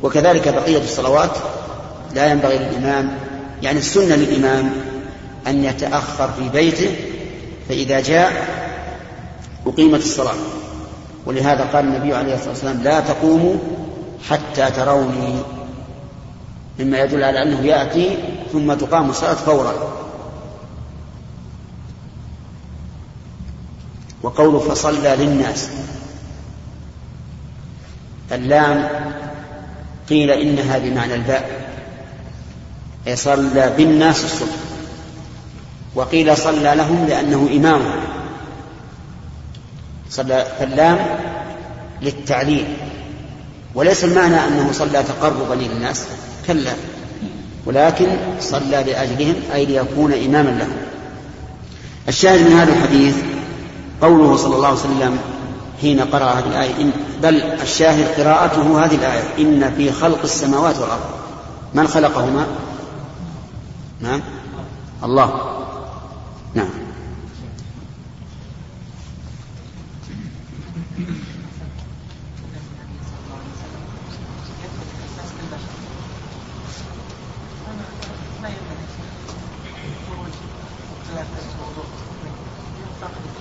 وكذلك 0.04 0.48
بقية 0.54 0.82
الصلوات 0.84 1.38
لا 2.16 2.32
ينبغي 2.32 2.58
للإمام 2.58 3.16
يعني 3.64 3.80
السنة 3.80 4.16
للإمام 4.16 4.72
أن 5.48 5.64
يتأخر 5.64 6.30
في 6.34 6.50
بيته 6.50 6.96
فإذا 7.70 8.00
جاء 8.00 8.32
أقيمت 9.68 10.00
الصلاة 10.00 10.34
ولهذا 11.28 11.64
قال 11.64 11.86
النبي 11.88 12.14
عليه 12.16 12.34
الصلاة 12.34 12.50
والسلام 12.50 12.82
لا 12.84 13.00
تقوموا 13.00 13.56
حتى 14.30 14.72
تروني 14.72 15.34
مما 16.80 16.98
يدل 16.98 17.24
على 17.24 17.44
أنه 17.44 17.62
يأتي 17.62 18.18
ثم 18.54 18.74
تقام 18.74 19.10
الصلاة 19.10 19.34
فورا 19.34 19.74
وقول 24.22 24.60
فصلى 24.60 25.16
للناس 25.20 25.70
اللام 28.32 28.90
قيل 30.10 30.32
إنها 30.32 30.78
بمعنى 30.78 31.16
الباء 31.16 31.50
أي 33.08 33.16
صلى 33.16 33.74
بالناس 33.78 34.26
الصبح 34.26 34.56
وقيل 35.96 36.38
صلى 36.38 36.74
لهم 36.76 37.06
لأنه 37.08 37.50
إمامهم 37.56 38.17
صلى 40.18 40.46
فاللام 40.60 40.98
للتعليل 42.02 42.68
وليس 43.76 44.04
المعنى 44.04 44.36
أنه 44.36 44.70
صلى 44.72 45.04
تقربا 45.04 45.54
للناس 45.54 46.04
كلا 46.48 46.72
ولكن 47.66 48.08
صلى 48.40 48.84
لأجلهم 48.84 49.36
أي 49.54 49.66
ليكون 49.66 50.14
إماما 50.14 50.50
لهم 50.60 50.78
الشاهد 52.08 52.42
من 52.50 52.58
هذا 52.58 52.72
الحديث 52.74 53.16
قوله 54.02 54.36
صلى 54.36 54.56
الله 54.56 54.68
عليه 54.68 54.78
وسلم 54.80 55.18
حين 55.82 56.00
قرأ 56.02 56.26
هذه 56.34 56.46
الآية 56.48 56.76
إن 56.82 56.92
بل 57.24 57.36
الشاهد 57.42 58.22
قراءته 58.22 58.86
هذه 58.86 58.96
الآية 58.96 59.24
إن 59.40 59.74
في 59.78 59.92
خلق 59.92 60.22
السماوات 60.24 60.76
والأرض 60.78 61.10
من 61.74 61.88
خلقهما؟ 61.88 62.46
نعم 64.02 64.22
الله 65.04 65.34
نعم 66.54 66.70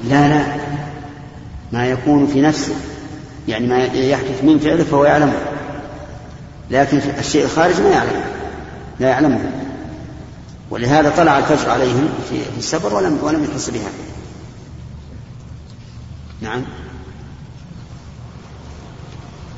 لا 0.08 0.28
لا 0.38 0.56
ما 1.72 1.86
يكون 1.86 2.26
في 2.26 2.40
نفسه 2.40 2.74
يعني 3.48 3.66
ما 3.66 3.78
يحدث 3.84 4.44
من 4.44 4.58
فعله 4.58 4.84
فهو 4.84 5.04
يعلمه 5.04 5.38
لكن 6.70 6.96
الشيء 7.18 7.44
الخارج 7.44 7.80
ما 7.80 7.88
يعلمه 7.88 8.24
لا 9.00 9.08
يعلمه 9.08 9.50
ولهذا 10.70 11.10
طلع 11.16 11.38
الفجر 11.38 11.70
عليهم 11.70 12.08
في 12.30 12.36
السبر 12.58 12.94
ولم 12.94 13.18
ولم 13.22 13.44
يحس 13.44 13.70
بها 13.70 13.88
نعم 16.40 16.62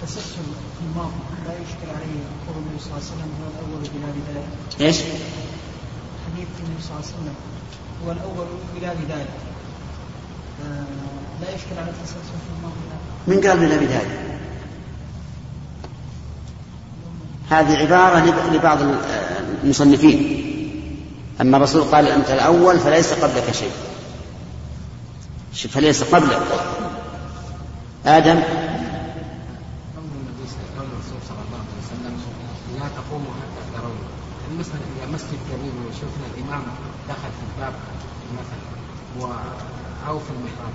تسلسل 0.07 0.23
في 0.23 0.85
الماضي 0.91 1.13
لا 1.47 1.53
يشكل 1.53 1.91
عليه 1.99 2.21
قول 2.49 2.57
النبي 2.63 2.83
صلى 2.85 2.89
الله 2.89 3.09
عليه 3.09 3.11
وسلم 3.11 3.25
هو 3.25 3.51
الاول 3.51 3.77
بلا 3.81 4.11
بدايه. 4.11 4.89
ايش؟ 4.89 4.97
حديث 4.97 6.49
النبي 6.67 6.83
صلى 6.83 6.91
الله 6.91 6.95
عليه 6.95 7.07
وسلم 7.17 7.35
هو 8.07 8.13
الاول 8.13 8.47
بلا 8.81 8.95
بدايه. 9.05 9.27
لا 11.41 11.51
يشكل 11.55 11.79
على 11.79 11.91
التسلسل 11.91 12.39
في 13.27 13.31
من 13.31 13.41
قال 13.47 13.59
بلا 13.59 13.99
هذه 17.51 17.77
عبارة 17.77 18.51
لبعض 18.53 18.79
المصنفين 19.65 20.19
أما 21.41 21.57
الرسول 21.57 21.83
قال 21.83 22.07
أنت 22.07 22.31
الأول 22.31 22.79
فليس 22.81 23.13
قبلك 23.13 23.51
شيء 23.53 23.71
فليس 25.71 26.03
قبلك 26.03 26.43
آدم 28.07 28.41
المسجد 35.07 35.39
كبير 35.53 35.73
وشفنا 35.89 36.27
الامام 36.39 36.63
دخل 37.09 37.29
في 37.39 37.57
الباب 37.65 37.73
مثلا 38.35 39.29
أو 40.09 40.19
في 40.19 40.25
المحراب 40.31 40.75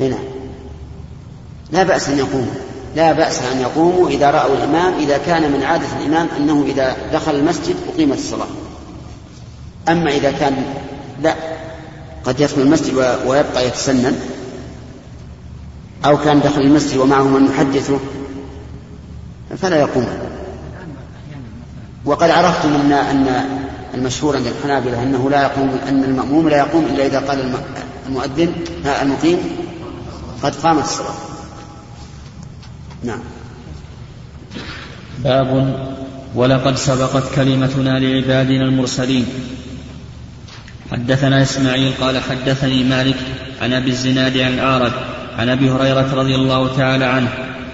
هنا 0.00 0.28
لا 1.72 1.82
بأس 1.82 2.08
أن 2.08 2.18
يقوموا 2.18 2.54
لا 2.96 3.12
بأس 3.12 3.42
أن 3.42 3.60
يقوموا 3.60 4.08
إذا 4.08 4.30
رأوا 4.30 4.54
الإمام 4.56 4.94
إذا 4.94 5.18
كان 5.18 5.52
من 5.52 5.62
عادة 5.62 5.86
الإمام 6.00 6.28
أنه 6.36 6.64
إذا 6.66 6.96
دخل 7.12 7.34
المسجد 7.34 7.76
أقيمت 7.94 8.18
الصلاة 8.18 8.46
أما 9.88 10.10
إذا 10.16 10.32
كان 10.32 10.64
لا 11.22 11.34
قد 12.24 12.40
يدخل 12.40 12.60
المسجد 12.60 12.94
ويبقى 13.26 13.66
يتسنن 13.66 14.20
أو 16.04 16.16
كان 16.18 16.40
دخل 16.40 16.60
المسجد 16.60 16.96
ومعه 16.98 17.22
من 17.22 17.50
يحدثه 17.50 17.98
فلا 19.58 19.80
يقوم 19.80 20.06
وقد 22.04 22.30
عرفتم 22.30 22.68
أن 22.74 22.92
أن 22.92 23.54
المشهور 23.96 24.36
عند 24.36 24.46
الحنابلة 24.46 25.02
أنه 25.02 25.30
لا 25.30 25.42
يقوم 25.42 25.76
أن 25.88 26.04
المأموم 26.04 26.48
لا 26.48 26.56
يقوم 26.58 26.84
إلا 26.94 27.06
إذا 27.06 27.20
قال 27.20 27.52
المؤذن 28.08 28.52
آه، 28.86 29.02
المقيم 29.02 29.38
قد 30.42 30.54
قامت 30.54 30.82
الصلاة 30.84 31.12
نعم 33.04 33.18
باب 35.24 35.76
ولقد 36.34 36.76
سبقت 36.76 37.34
كلمتنا 37.34 37.98
لعبادنا 37.98 38.64
المرسلين 38.64 39.26
حدثنا 40.92 41.42
إسماعيل 41.42 41.92
قال 42.00 42.18
حدثني 42.20 42.84
مالك 42.84 43.16
عن 43.62 43.72
أبي 43.72 43.90
الزناد 43.90 44.38
عن 44.38 44.52
الأعرج 44.54 44.92
عن 45.38 45.48
أبي 45.48 45.70
هريرة 45.70 46.14
رضي 46.14 46.34
الله 46.34 46.76
تعالى 46.76 47.04
عنه 47.04 47.28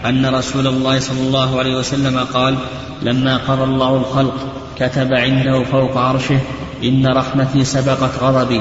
أن 0.05 0.35
رسول 0.35 0.67
الله 0.67 1.01
صلى 1.01 1.21
الله 1.21 1.59
عليه 1.59 1.77
وسلم 1.79 2.19
قال 2.19 2.57
لما 3.03 3.37
قضى 3.37 3.65
الله 3.65 3.97
الخلق 3.97 4.62
كتب 4.79 5.15
عنده 5.15 5.63
فوق 5.65 5.97
عرشه 5.99 6.39
إن 6.85 7.07
رحمتي 7.07 7.65
سبقت 7.65 8.19
غضبي 8.21 8.61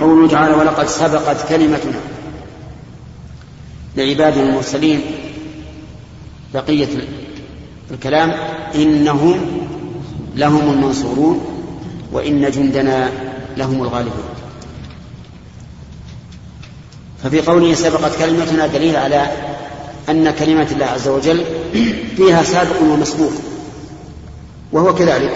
قوله 0.00 0.28
تعالى 0.28 0.54
ولقد 0.54 0.86
سبقت 0.88 1.48
كلمتنا 1.48 1.98
لعباد 3.96 4.38
المرسلين 4.38 5.00
بقية 6.54 6.88
الكلام 7.90 8.30
إنهم 8.74 9.40
لهم 10.36 10.72
المنصورون 10.72 11.40
وإن 12.12 12.50
جندنا 12.50 13.10
لهم 13.56 13.82
الغالبون 13.82 14.22
ففي 17.22 17.40
قوله 17.40 17.74
سبقت 17.74 18.18
كلمتنا 18.18 18.66
دليل 18.66 18.96
على 18.96 19.26
أن 20.08 20.30
كلمة 20.30 20.66
الله 20.72 20.86
عز 20.86 21.08
وجل 21.08 21.44
فيها 22.16 22.42
سابق 22.42 22.82
ومسبوق 22.82 23.32
وهو 24.72 24.94
كذلك 24.94 25.32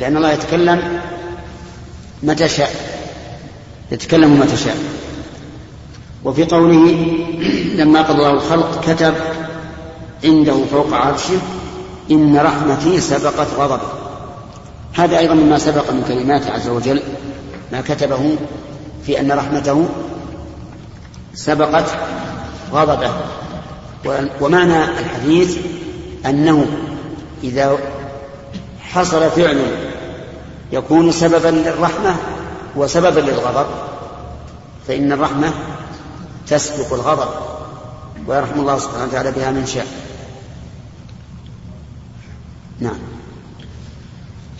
لأن 0.00 0.16
الله 0.16 0.32
يتكلم 0.32 1.00
متى 2.22 2.48
شاء 2.48 2.70
يتكلم 3.92 4.40
متى 4.40 4.56
شاء 4.56 4.76
وفي 6.24 6.44
قوله 6.44 6.90
لما 7.82 8.02
قضى 8.02 8.12
الله 8.12 8.30
الخلق 8.30 8.80
كتب 8.80 9.14
عنده 10.24 10.64
فوق 10.72 10.94
عرشه 10.94 11.38
إن 12.10 12.36
رحمتي 12.36 13.00
سبقت 13.00 13.48
غضبي 13.58 13.86
هذا 14.94 15.18
أيضا 15.18 15.34
مما 15.34 15.58
سبق 15.58 15.90
من 15.90 16.04
كلمات 16.08 16.46
عز 16.46 16.68
وجل 16.68 17.02
ما 17.72 17.80
كتبه 17.80 18.36
في 19.06 19.20
أن 19.20 19.32
رحمته 19.32 19.86
سبقت 21.34 21.84
غضبه 22.72 23.10
ومعنى 24.40 24.84
الحديث 24.84 25.56
أنه 26.26 26.66
إذا 27.44 27.78
حصل 28.92 29.30
فعل 29.30 29.56
يكون 30.72 31.12
سببا 31.12 31.48
للرحمة 31.48 32.16
وسببا 32.76 33.20
للغضب 33.20 33.66
فإن 34.88 35.12
الرحمة 35.12 35.52
تسبق 36.46 36.92
الغضب 36.92 37.28
ويرحم 38.26 38.60
الله 38.60 38.78
سبحانه 38.78 39.04
وتعالى 39.04 39.32
بها 39.32 39.50
من 39.50 39.66
شاء 39.66 39.86
نعم 42.80 42.96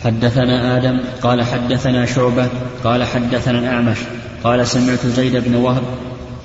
حدثنا 0.04 0.76
آدم 0.76 1.00
قال 1.22 1.42
حدثنا 1.42 2.06
شعبة 2.06 2.48
قال 2.84 3.04
حدثنا 3.04 3.58
الأعمش 3.58 3.98
قال 4.44 4.66
سمعت 4.66 5.06
زيد 5.06 5.36
بن 5.36 5.54
وهب 5.54 5.82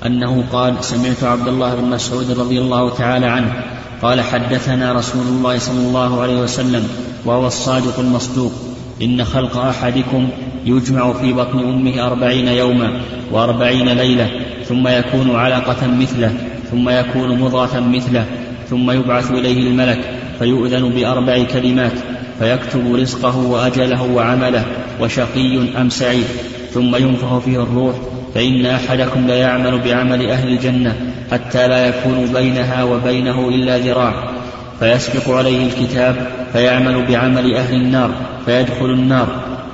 أنه 0.06 0.44
قال 0.52 0.84
سمعت 0.84 1.22
عبد 1.24 1.48
الله 1.48 1.74
بن 1.74 1.84
مسعود 1.84 2.30
رضي 2.30 2.60
الله 2.60 2.90
تعالى 2.90 3.26
عنه 3.26 3.54
قال 4.02 4.20
حدثنا 4.20 4.92
رسول 4.92 5.26
الله 5.26 5.58
صلى 5.58 5.80
الله 5.86 6.22
عليه 6.22 6.38
وسلم 6.40 6.88
وهو 7.24 7.46
الصادق 7.46 7.98
المصدوق 7.98 8.52
إن 9.02 9.24
خلق 9.24 9.56
أحدكم 9.56 10.28
يجمع 10.66 11.12
في 11.12 11.32
بطن 11.32 11.58
أمه 11.58 12.06
أربعين 12.06 12.48
يوما 12.48 13.00
وأربعين 13.32 13.88
ليلة 13.88 14.28
ثم 14.68 14.88
يكون 14.88 15.36
علقة 15.36 15.86
مثله 15.86 16.34
ثم 16.70 16.88
يكون 16.88 17.40
مضغة 17.40 17.80
مثله 17.80 18.26
ثم 18.70 18.90
يبعث 18.90 19.30
إليه 19.30 19.68
الملك 19.68 20.00
فيؤذن 20.38 20.88
بأربع 20.88 21.44
كلمات 21.44 21.92
فيكتب 22.38 22.94
رزقه 22.94 23.36
وأجله 23.38 24.02
وعمله 24.02 24.64
وشقي 25.00 25.58
أم 25.80 25.90
سعيد 25.90 26.24
ثم 26.74 26.96
ينفخ 26.96 27.38
فيه 27.38 27.62
الروح 27.62 27.94
فإن 28.34 28.66
أحدكم 28.66 29.26
ليعمل 29.26 29.78
بعمل 29.84 30.30
أهل 30.30 30.48
الجنة 30.48 30.94
حتى 31.32 31.68
لا 31.68 31.86
يكون 31.88 32.26
بينها 32.34 32.84
وبينه 32.84 33.48
إلا 33.48 33.78
ذراع 33.78 34.14
فيسبق 34.80 35.30
عليه 35.36 35.66
الكتاب 35.66 36.26
فيعمل 36.52 37.06
بعمل 37.06 37.54
أهل 37.54 37.74
النار 37.74 38.10
فيدخل 38.46 38.84
النار 38.84 39.28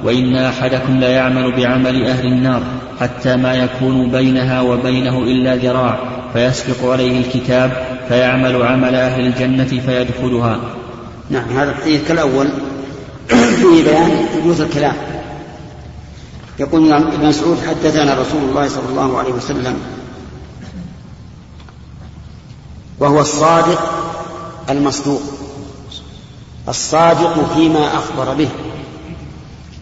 وإن 0.05 0.37
أحدكم 0.37 1.01
ليعمل 1.01 1.53
بعمل 1.57 2.05
أهل 2.07 2.27
النار 2.27 2.61
حتى 3.01 3.37
ما 3.37 3.55
يكون 3.55 4.11
بينها 4.11 4.61
وبينه 4.61 5.19
إلا 5.19 5.55
ذراع 5.55 5.99
فيسبق 6.33 6.91
عليه 6.93 7.21
الكتاب 7.21 7.73
فيعمل 8.09 8.63
عمل 8.63 8.95
أهل 8.95 9.27
الجنة 9.27 9.65
فيدخلها 9.87 10.59
نعم 11.31 11.51
هذا 11.57 11.71
الحديث 11.71 12.09
كالأول 12.09 12.49
في 13.29 13.83
بيان 13.85 14.11
وجوز 14.39 14.61
الكلام 14.61 14.93
يقول 16.59 16.87
يعني 16.87 17.05
ابن 17.05 17.27
مسعود 17.29 17.59
حدثنا 17.69 18.15
رسول 18.15 18.43
الله 18.43 18.69
صلى 18.69 18.89
الله 18.89 19.19
عليه 19.19 19.33
وسلم 19.33 19.75
وهو 22.99 23.21
الصادق 23.21 23.93
المصدوق 24.71 25.23
الصادق 26.69 27.55
فيما 27.55 27.87
أخبر 27.95 28.35
به 28.35 28.49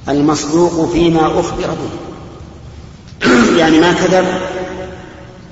المصدوق 0.09 0.93
فيما 0.93 1.41
أخبر 1.41 1.67
به 1.67 1.89
يعني 3.59 3.81
ما 3.81 3.93
كذب 3.93 4.27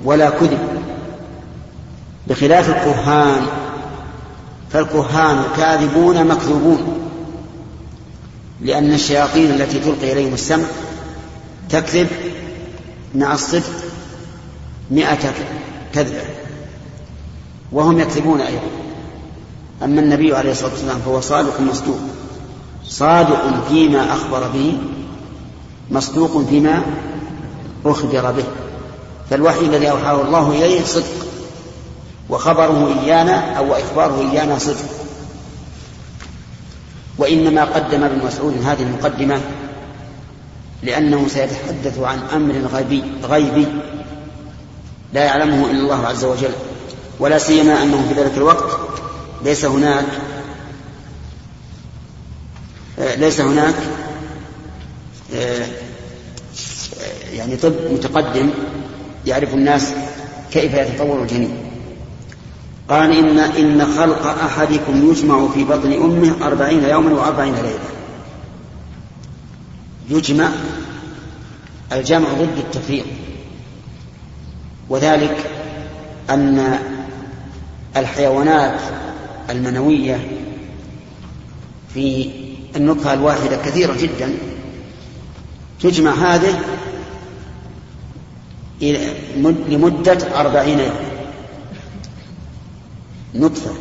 ولا 0.03 0.29
كذب 0.29 0.59
بخلاف 2.27 2.69
الكهان 2.69 3.45
فالكهان 4.71 5.43
كاذبون 5.57 6.27
مكذوبون 6.27 6.99
لأن 8.61 8.93
الشياطين 8.93 9.51
التي 9.51 9.79
تلقي 9.79 10.11
إليهم 10.13 10.33
السمع 10.33 10.65
تكذب 11.69 12.07
مع 13.15 13.33
الصدق 13.33 13.63
مئة 14.91 15.33
كذبة 15.93 16.19
وهم 17.71 17.99
يكذبون 17.99 18.41
أيضا 18.41 18.61
أما 19.83 20.01
النبي 20.01 20.35
عليه 20.35 20.51
الصلاة 20.51 20.71
والسلام 20.71 20.99
فهو 21.05 21.21
صادق 21.21 21.59
مصدوق 21.61 21.99
صادق 22.83 23.67
فيما 23.69 24.13
أخبر 24.13 24.47
به 24.47 24.77
مصدوق 25.91 26.45
فيما 26.49 26.81
أخبر 27.85 28.31
به 28.31 28.43
فالوحي 29.29 29.59
الذي 29.59 29.89
أوحاه 29.89 30.21
الله 30.21 30.49
إليه 30.51 30.83
صدق 30.83 31.25
وخبره 32.29 32.99
إيانا 33.03 33.51
أو 33.53 33.73
إخباره 33.73 34.21
إيانا 34.31 34.57
صدق 34.59 34.83
وإنما 37.17 37.63
قدم 37.63 38.03
ابن 38.03 38.25
مسعود 38.25 38.53
هذه 38.65 38.83
المقدمة 38.83 39.39
لأنه 40.85 41.27
سيتحدث 41.27 41.99
عن 41.99 42.19
أمر 42.19 42.55
غبي 42.67 43.03
غيبي 43.23 43.67
لا 45.13 45.23
يعلمه 45.25 45.71
إلا 45.71 45.79
الله 45.79 46.07
عز 46.07 46.25
وجل 46.25 46.51
ولا 47.19 47.37
سيما 47.37 47.83
أنه 47.83 48.05
في 48.13 48.21
ذلك 48.21 48.37
الوقت 48.37 48.77
ليس 49.45 49.65
هناك 49.65 50.05
ليس 53.17 53.41
هناك 53.41 53.75
يعني 57.33 57.55
طب 57.57 57.73
متقدم 57.91 58.49
يعرف 59.25 59.53
الناس 59.53 59.93
كيف 60.51 60.73
يتطور 60.73 61.21
الجنين 61.21 61.55
قال 62.89 63.11
إن, 63.17 63.39
إن 63.39 63.87
خلق 63.97 64.25
أحدكم 64.27 65.11
يجمع 65.11 65.47
في 65.47 65.63
بطن 65.63 65.93
أمه 65.93 66.47
أربعين 66.47 66.83
يوما 66.83 67.13
وأربعين 67.13 67.55
ليلة 67.55 67.79
يجمع 70.09 70.49
الجمع 71.91 72.29
ضد 72.33 72.57
التفريق 72.57 73.05
وذلك 74.89 75.49
أن 76.29 76.79
الحيوانات 77.97 78.79
المنوية 79.49 80.29
في 81.93 82.29
النكهة 82.75 83.13
الواحدة 83.13 83.57
كثيرة 83.57 83.93
جدا 83.93 84.33
تجمع 85.81 86.11
هذه 86.13 86.59
لمدة 89.69 90.39
أربعين 90.41 90.79
يوم 90.79 90.93
نطفة 93.35 93.71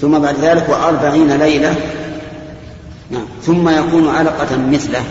ثم 0.00 0.18
بعد 0.18 0.34
ذلك 0.38 0.68
وأربعين 0.68 1.36
ليلة 1.36 1.76
نعم 3.10 3.24
ثم 3.42 3.68
يكون 3.68 4.08
علقة 4.08 4.56
مثله 4.66 5.02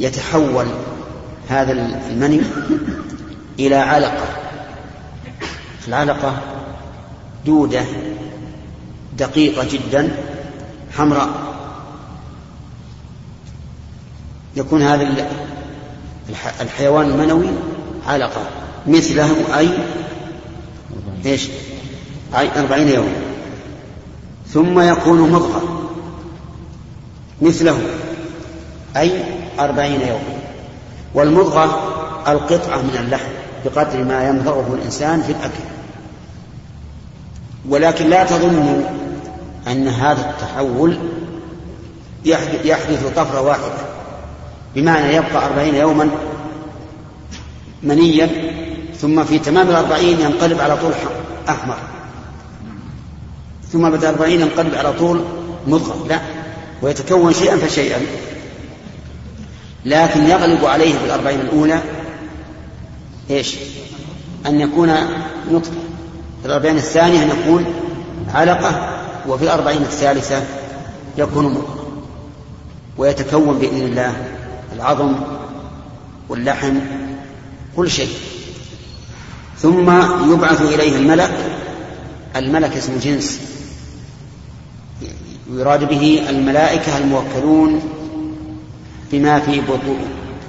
يتحول 0.00 0.66
هذا 1.48 1.72
المني 2.10 2.40
إلى 3.58 3.74
علقة 3.74 4.26
العلقة 5.88 6.36
دودة 7.46 7.84
دقيقة 9.18 9.66
جدا 9.70 10.16
حمراء 10.96 11.28
يكون 14.56 14.82
هذا 14.82 15.28
الحيوان 16.60 17.10
المنوي 17.10 17.46
علقة 18.06 18.42
مثله 18.86 19.58
أي 19.58 19.68
إيش 21.26 21.48
أي 22.38 22.60
أربعين 22.60 22.88
يوما 22.88 23.12
ثم 24.48 24.80
يكون 24.80 25.30
مضغة 25.30 25.79
مثله 27.42 27.78
أي 28.96 29.22
أربعين 29.58 30.00
يوما 30.00 30.40
والمضغة 31.14 31.64
القطعة 32.32 32.76
من 32.82 32.96
اللحم 33.04 33.30
بقدر 33.64 34.04
ما 34.04 34.28
يمضغه 34.28 34.74
الإنسان 34.78 35.22
في 35.22 35.32
الأكل 35.32 35.64
ولكن 37.68 38.10
لا 38.10 38.24
تظنوا 38.24 38.80
أن 39.68 39.88
هذا 39.88 40.30
التحول 40.30 40.98
يحدث 42.64 43.12
طفرة 43.16 43.40
واحدة 43.40 43.72
بمعنى 44.74 45.14
يبقى 45.14 45.46
أربعين 45.46 45.74
يوما 45.74 46.08
منيا 47.82 48.30
ثم 49.00 49.24
في 49.24 49.38
تمام 49.38 49.68
الأربعين 49.68 50.20
ينقلب 50.20 50.60
على 50.60 50.76
طول 50.76 50.92
أحمر 51.48 51.76
ثم 53.72 53.90
بعد 53.90 54.04
أربعين 54.04 54.40
ينقلب 54.40 54.74
على 54.74 54.92
طول 54.92 55.24
مضغة 55.66 56.06
لا 56.08 56.20
ويتكون 56.82 57.32
شيئا 57.32 57.56
فشيئا 57.56 58.00
لكن 59.84 60.26
يغلب 60.26 60.64
عليه 60.64 60.98
في 60.98 61.04
الأربعين 61.04 61.40
الأولى 61.40 61.80
إيش 63.30 63.56
أن 64.46 64.60
يكون 64.60 64.88
نطفة 65.52 65.72
في 66.40 66.46
الأربعين 66.46 66.76
الثانية 66.76 67.24
نقول 67.24 67.64
علقة 68.34 68.90
وفي 69.28 69.44
الأربعين 69.44 69.82
الثالثة 69.82 70.42
يكون 71.18 71.44
مطلقا 71.46 71.80
ويتكون 72.98 73.58
بإذن 73.58 73.80
الله 73.80 74.12
العظم 74.76 75.14
واللحم 76.28 76.74
كل 77.76 77.90
شيء 77.90 78.10
ثم 79.58 79.90
يبعث 80.32 80.60
إليه 80.62 80.96
الملك 80.96 81.32
الملك 82.36 82.76
اسم 82.76 82.98
جنس 82.98 83.40
ويراد 85.52 85.88
به 85.88 86.22
الملائكة 86.28 86.98
الموكلون 86.98 87.82
بما 89.12 89.40
في 89.40 89.60
بطون 89.60 89.98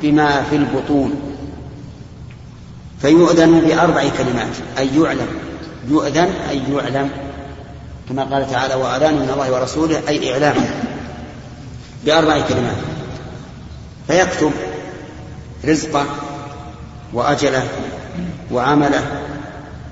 بما 0.01 0.43
في 0.43 0.55
البطون 0.55 1.13
فيؤذن 3.01 3.59
بأربع 3.61 4.03
كلمات 4.17 4.53
أي 4.77 4.89
يعلم 5.01 5.27
يؤذن 5.87 6.27
أي 6.49 6.61
يعلم 6.73 7.09
كما 8.09 8.23
قال 8.23 8.51
تعالى 8.51 8.73
وأذان 8.73 9.13
من 9.13 9.29
الله 9.33 9.51
ورسوله 9.53 10.01
أي 10.07 10.31
إعلام 10.33 10.55
بأربع 12.05 12.41
كلمات 12.41 12.77
فيكتب 14.07 14.51
رزقه 15.65 16.05
وأجله 17.13 17.63
وعمله 18.51 19.05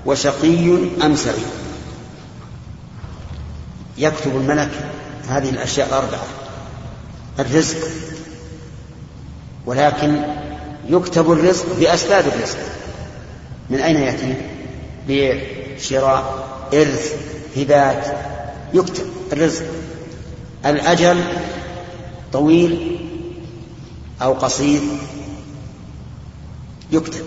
وشقي 0.06 0.70
أم 1.04 1.16
سعيد 1.16 1.46
يكتب 3.98 4.36
الملك 4.36 4.70
هذه 5.30 5.50
الأشياء 5.50 5.88
الأربعة 5.88 6.22
الرزق 7.38 7.76
ولكن 9.66 10.20
يكتب 10.88 11.32
الرزق 11.32 11.66
بأسباب 11.80 12.24
الرزق 12.26 12.58
من 13.70 13.78
أين 13.78 13.96
يأتي؟ 13.96 14.34
بيع 15.06 15.40
شراء 15.78 16.48
إرث 16.74 17.14
هبات 17.56 18.06
يكتب 18.74 19.04
الرزق 19.32 19.64
الأجل 20.66 21.24
طويل 22.32 23.00
أو 24.22 24.32
قصير 24.32 24.80
يكتب 26.92 27.24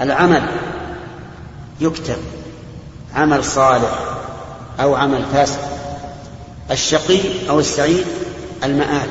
العمل 0.00 0.42
يكتب 1.80 2.16
عمل 3.14 3.44
صالح 3.44 3.98
أو 4.80 4.94
عمل 4.94 5.24
فاسد 5.32 5.75
الشقي 6.70 7.20
أو 7.48 7.60
السعيد 7.60 8.04
المآل 8.64 9.08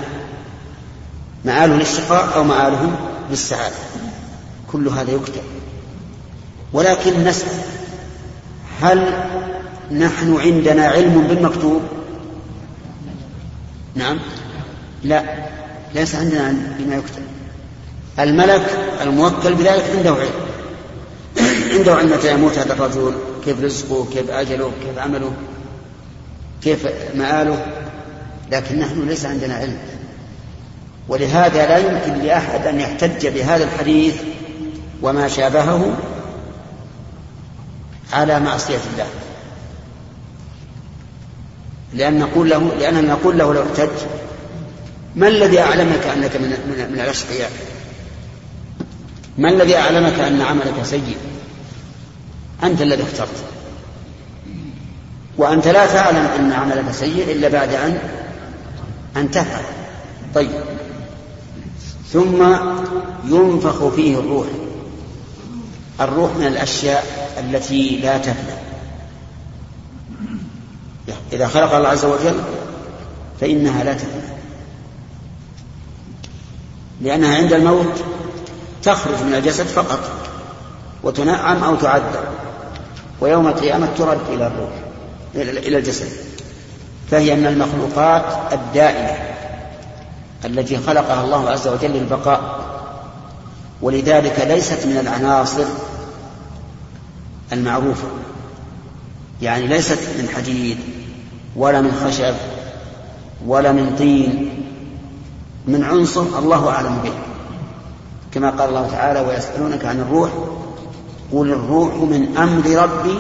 مآله 1.46 1.76
للشقاء 1.76 2.36
أو 2.36 2.44
مآله 2.44 2.91
للسعادة 3.32 3.76
كل 4.72 4.88
هذا 4.88 5.12
يكتب 5.12 5.41
ولكن 6.74 7.24
نسأل 7.24 7.62
هل 8.82 9.13
نحن 9.91 10.38
عندنا 10.39 10.86
علم 10.88 11.28
بالمكتوب 11.30 11.82
نعم 13.96 14.20
لا 15.04 15.24
ليس 15.96 16.15
عندنا 16.15 16.56
بما 16.80 16.96
يكتب 16.96 17.22
الملك 18.20 18.78
الموكل 19.02 19.54
بذلك 19.54 19.84
عنده 19.98 20.15
علم 20.15 20.46
عنده 21.78 21.96
علم 21.96 22.12
متى 22.13 22.32
يموت 22.32 22.58
هذا 22.58 22.74
الرجل 22.74 23.13
كيف 23.46 23.62
رزقه 23.63 24.08
كيف 24.13 24.30
أجله 24.30 24.72
كيف 24.84 24.98
عمله 24.98 25.32
كيف 26.65 26.88
مآله 27.15 27.65
لكن 28.51 28.80
نحن 28.80 29.08
ليس 29.08 29.25
عندنا 29.25 29.56
علم 29.56 29.78
ولهذا 31.08 31.65
لا 31.67 31.78
يمكن 31.78 32.23
لأحد 32.25 32.67
أن 32.67 32.80
يحتج 32.80 33.28
بهذا 33.28 33.63
الحديث 33.63 34.15
وما 35.01 35.28
شابهه 35.28 35.95
على 38.13 38.39
معصية 38.39 38.80
الله 38.93 39.06
لأن 41.93 42.19
نقول 42.19 42.49
له 42.49 42.73
لأننا 42.75 43.13
نقول 43.13 43.38
له 43.38 43.54
لو 43.54 43.63
احتج 43.63 43.89
ما 45.15 45.28
الذي 45.28 45.60
أعلمك 45.60 46.04
أنك 46.17 46.36
من 46.36 46.49
من, 46.49 46.91
من 46.93 46.99
الأشقياء؟ 46.99 47.51
ما 49.38 49.49
الذي 49.49 49.78
أعلمك 49.78 50.19
أن 50.19 50.41
عملك 50.41 50.84
سيء؟ 50.84 51.17
أنت 52.63 52.82
الذي 52.82 53.04
اخترت 53.04 53.30
وأنت 55.38 55.67
لا 55.67 55.86
تعلم 55.86 56.28
أن 56.39 56.52
عملك 56.54 56.91
سيء 56.91 57.32
إلا 57.32 57.48
بعد 57.48 57.74
أن 57.74 57.98
أن 59.17 59.32
تفعل 59.32 59.63
طيب 60.36 60.62
ثم 62.13 62.43
ينفخ 63.26 63.88
فيه 63.88 64.19
الروح 64.19 64.48
الروح 66.02 66.32
من 66.36 66.48
الأشياء 66.48 67.32
التي 67.39 68.00
لا 68.00 68.17
تفنى 68.17 68.56
إذا 71.34 71.48
خلق 71.48 71.74
الله 71.74 71.89
عز 71.89 72.06
وجل 72.06 72.39
فإنها 73.41 73.84
لا 73.84 73.93
تفنى 73.93 74.36
لأنها 77.02 77.36
عند 77.36 77.54
الموت 77.54 78.04
تخرج 78.84 79.24
من 79.24 79.34
الجسد 79.36 79.65
فقط 79.65 80.10
وتنعم 81.04 81.63
أو 81.63 81.76
تعذب 81.76 82.19
ويوم 83.21 83.48
القيامة 83.48 83.88
ترد 83.98 84.19
إلى 84.32 84.48
الروح 84.48 84.71
إلى 85.41 85.78
الجسد 85.78 86.08
فهي 87.12 87.36
من 87.36 87.45
المخلوقات 87.45 88.54
الدائمة 88.54 89.17
التي 90.45 90.78
خلقها 90.78 91.24
الله 91.24 91.50
عز 91.50 91.67
وجل 91.67 91.91
للبقاء 91.91 92.60
ولذلك 93.82 94.45
ليست 94.48 94.86
من 94.86 94.98
العناصر 94.98 95.65
المعروفة 97.54 98.08
يعني 99.41 99.67
ليست 99.67 100.00
من 100.19 100.30
حديد 100.36 100.78
ولا 101.56 101.82
من 101.82 101.91
خشب 102.08 102.34
ولا 103.48 103.71
من 103.71 103.95
طين 103.95 104.50
من 105.67 105.84
عنصر 105.84 106.39
الله 106.39 106.69
أعلم 106.69 106.98
به 107.04 107.12
كما 108.34 108.50
قال 108.50 108.69
الله 108.69 108.88
تعالى 108.91 109.19
ويسألونك 109.19 109.86
عن 109.86 110.00
الروح 110.00 110.30
قل 111.34 111.50
الروح 111.52 111.93
من 111.95 112.38
أمر 112.38 112.69
ربي 112.84 113.19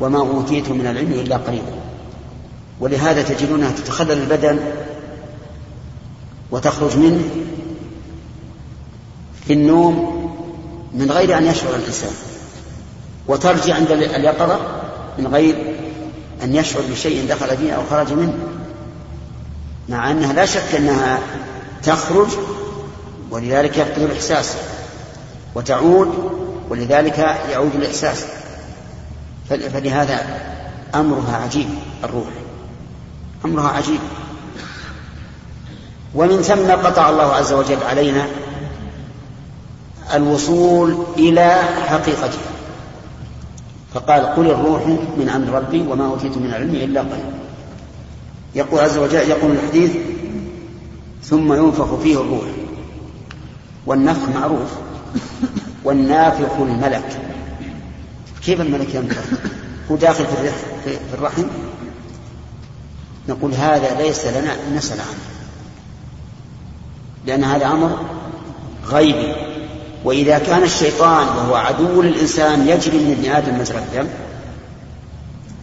وما 0.00 0.18
أوتيتم 0.18 0.78
من 0.78 0.86
العلم 0.86 1.12
إلا 1.12 1.36
قليلا 1.36 1.64
ولهذا 2.80 3.22
تجدونها 3.22 3.70
تتخلل 3.70 4.12
البدن 4.22 4.58
وتخرج 6.50 6.96
منه 6.96 7.24
في 9.46 9.52
النوم 9.52 10.20
من 10.94 11.10
غير 11.10 11.38
أن 11.38 11.46
يشعر 11.46 11.74
الإنسان 11.74 12.10
وترجع 13.28 13.74
عند 13.74 13.90
اليقظة 13.90 14.58
من 15.18 15.26
غير 15.26 15.74
أن 16.42 16.56
يشعر 16.56 16.82
بشيء 16.90 17.28
دخل 17.28 17.56
فيه 17.56 17.72
أو 17.72 17.82
خرج 17.90 18.12
منه 18.12 18.34
مع 19.88 20.10
أنها 20.10 20.32
لا 20.32 20.46
شك 20.46 20.74
أنها 20.76 21.18
تخرج 21.82 22.28
ولذلك 23.30 23.78
يفقد 23.78 24.02
الإحساس 24.02 24.54
وتعود 25.54 26.08
ولذلك 26.70 27.18
يعود 27.50 27.74
الإحساس 27.74 28.24
فلهذا 29.58 30.40
أمرها 30.94 31.36
عجيب 31.36 31.66
الروح 32.04 32.24
أمرها 33.44 33.68
عجيب 33.68 34.00
ومن 36.14 36.42
ثم 36.42 36.70
قطع 36.70 37.08
الله 37.10 37.32
عز 37.34 37.52
وجل 37.52 37.82
علينا 37.82 38.26
الوصول 40.14 41.04
إلى 41.16 41.56
حقيقتها 41.86 42.50
فقال 43.94 44.20
قل 44.26 44.50
الروح 44.50 44.86
من 44.86 45.28
أمر 45.36 45.48
ربي 45.58 45.84
وما 45.88 46.06
أوتيت 46.06 46.36
من 46.38 46.46
العلم 46.46 46.74
إلا 46.74 47.00
قليلا 47.00 47.16
يقول 48.54 48.80
عز 48.80 48.96
وجل 48.98 49.14
يقول 49.30 49.50
الحديث 49.50 49.92
ثم 51.24 51.52
ينفخ 51.52 51.94
فيه 51.94 52.20
الروح 52.20 52.46
والنفخ 53.86 54.28
معروف 54.34 54.68
والنافخ 55.84 56.52
الملك 56.60 57.20
كيف 58.44 58.60
الملك 58.60 58.94
ينفخ 58.94 59.18
هو 59.90 59.96
داخل 59.96 60.24
في 60.84 60.96
الرحم, 61.14 61.42
نقول 63.28 63.54
هذا 63.54 64.02
ليس 64.02 64.26
لنا 64.26 64.52
أن 64.54 64.76
نسأل 64.76 65.00
عنه 65.00 65.18
لأن 67.26 67.44
هذا 67.44 67.66
أمر 67.66 67.98
غيبي 68.86 69.32
وإذا 70.04 70.38
كان 70.38 70.62
الشيطان 70.62 71.26
وهو 71.28 71.54
عدو 71.54 72.02
للإنسان 72.02 72.68
يجري 72.68 72.98
من 72.98 73.10
ابن 73.20 73.30
آدم 73.30 73.58
مجرى 73.60 73.78
الدم 73.78 74.06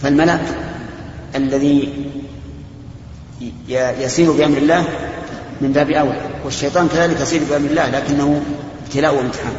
فالملك 0.01 0.41
الذي 1.35 1.93
يسير 3.69 4.31
بأمر 4.31 4.57
الله 4.57 4.83
من 5.61 5.71
باب 5.71 5.89
أولى 5.89 6.21
والشيطان 6.45 6.87
كذلك 6.87 7.19
يسير 7.21 7.41
بأمر 7.49 7.69
الله 7.69 7.89
لكنه 7.89 8.41
ابتلاء 8.87 9.15
وامتحان 9.15 9.53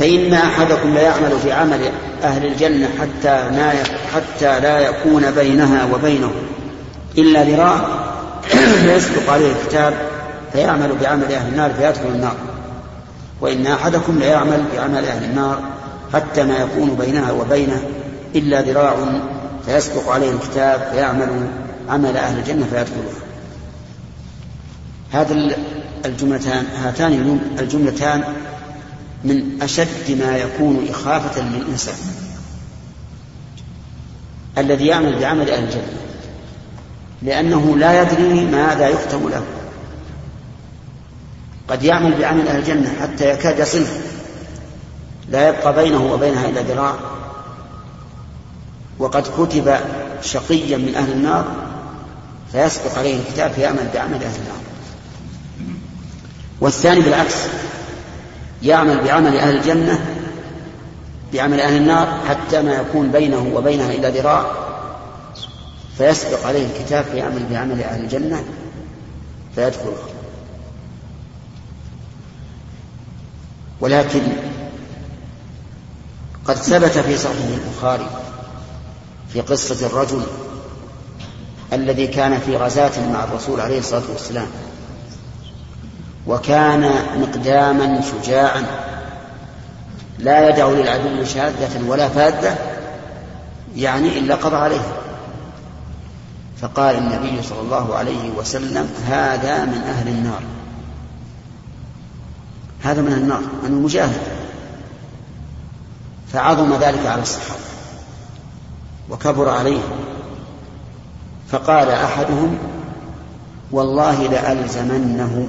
فإن 0.00 0.34
أحدكم 0.34 0.94
ليعمل 0.94 1.38
في 1.38 1.52
عمل 1.52 1.90
أهل 2.22 2.46
الجنة 2.46 2.88
حتى, 3.00 3.48
ما 3.56 3.72
حتى 4.14 4.60
لا 4.60 4.78
يكون 4.78 5.30
بينها 5.30 5.88
وبينه 5.94 6.30
إلا 7.18 7.42
ذراع 7.44 7.78
فيسبق 8.84 9.30
عليه 9.30 9.52
الكتاب 9.52 9.94
فيعمل 10.52 10.90
بعمل 11.00 11.24
أهل 11.32 11.48
النار 11.48 11.72
فيدخل 11.74 12.06
النار 12.14 12.34
وإن 13.40 13.66
أحدكم 13.66 14.18
ليعمل 14.18 14.64
بعمل 14.76 15.04
أهل 15.04 15.24
النار 15.24 15.60
حتى 16.14 16.42
ما 16.44 16.58
يكون 16.58 16.94
بينها 16.96 17.32
وبينه 17.32 17.80
إلا 18.34 18.60
ذراع 18.60 18.94
فيسبق 19.66 20.08
عليه 20.08 20.30
الكتاب 20.30 20.88
فيعمل 20.92 21.28
عمل 21.88 22.16
أهل 22.16 22.38
الجنة 22.38 22.64
فيدخلها 22.66 23.20
هذا 25.12 25.56
الجملتان 26.04 26.64
هاتان 26.82 27.38
الجملتان 27.58 28.22
من 29.24 29.58
أشد 29.62 30.10
ما 30.20 30.36
يكون 30.36 30.86
إخافة 30.90 31.42
من 31.42 31.64
إنسان 31.72 31.94
الذي 34.58 34.86
يعمل 34.86 35.18
بعمل 35.18 35.50
أهل 35.50 35.64
الجنة 35.64 35.82
لأنه 37.22 37.76
لا 37.78 38.02
يدري 38.02 38.44
ماذا 38.46 38.88
يختم 38.88 39.28
له 39.28 39.42
قد 41.68 41.82
يعمل 41.82 42.14
بعمل 42.18 42.48
أهل 42.48 42.58
الجنة 42.58 42.92
حتى 43.00 43.30
يكاد 43.30 43.58
يصله 43.58 44.00
لا 45.28 45.48
يبقى 45.48 45.72
بينه 45.74 46.12
وبينها 46.12 46.48
إلا 46.48 46.60
ذراع 46.62 46.94
وقد 48.98 49.22
كتب 49.22 49.74
شقيا 50.22 50.76
من 50.76 50.94
أهل 50.94 51.12
النار 51.12 51.44
فيسبق 52.52 52.98
عليه 52.98 53.20
الكتاب 53.20 53.50
فيعمل 53.50 53.88
بعمل 53.94 54.14
أهل 54.14 54.22
النار 54.36 54.62
والثاني 56.60 57.00
بالعكس 57.00 57.34
يعمل 58.62 59.00
بعمل 59.04 59.36
أهل 59.36 59.56
الجنة 59.56 60.06
بعمل 61.32 61.60
أهل 61.60 61.76
النار 61.76 62.08
حتى 62.28 62.62
ما 62.62 62.74
يكون 62.74 63.10
بينه 63.12 63.52
وبينها 63.54 63.92
إلا 63.92 64.08
ذراع 64.10 64.46
فيسبق 65.98 66.46
عليه 66.46 66.66
الكتاب 66.76 67.04
فيعمل 67.04 67.46
بعمل 67.50 67.82
أهل 67.82 68.00
الجنة 68.04 68.44
فيدخل 69.54 69.92
ولكن 73.80 74.20
قد 76.44 76.54
ثبت 76.56 76.90
في 76.98 77.16
صحيح 77.18 77.58
البخاري 77.66 78.10
في 79.28 79.40
قصة 79.40 79.86
الرجل 79.86 80.22
الذي 81.72 82.06
كان 82.06 82.38
في 82.40 82.56
غزاة 82.56 83.10
مع 83.12 83.24
الرسول 83.24 83.60
عليه 83.60 83.78
الصلاة 83.78 84.02
والسلام 84.12 84.48
وكان 86.30 86.90
مقداما 87.20 88.00
شجاعا 88.00 88.66
لا 90.18 90.48
يدع 90.48 90.68
للعدو 90.68 91.24
شاذة 91.24 91.88
ولا 91.88 92.08
فاذة 92.08 92.58
يعني 93.76 94.18
إلا 94.18 94.34
قضى 94.34 94.56
عليه 94.56 94.96
فقال 96.60 96.96
النبي 96.98 97.42
صلى 97.42 97.60
الله 97.60 97.94
عليه 97.94 98.30
وسلم 98.38 98.90
هذا 99.08 99.64
من 99.64 99.78
أهل 99.80 100.08
النار 100.08 100.42
هذا 102.82 103.02
من 103.02 103.12
النار 103.12 103.40
من 103.62 103.68
المجاهد 103.68 104.20
فعظم 106.32 106.74
ذلك 106.76 107.06
على 107.06 107.22
الصحابة 107.22 107.60
وكبر 109.10 109.48
عليهم 109.48 109.92
فقال 111.48 111.88
أحدهم 111.90 112.58
والله 113.70 114.22
لألزمنه 114.26 115.48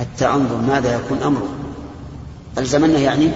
حتى 0.00 0.26
أنظر 0.26 0.56
ماذا 0.56 0.94
يكون 0.94 1.22
أمره 1.22 1.48
ألزمنه 2.58 2.98
يعني 2.98 3.30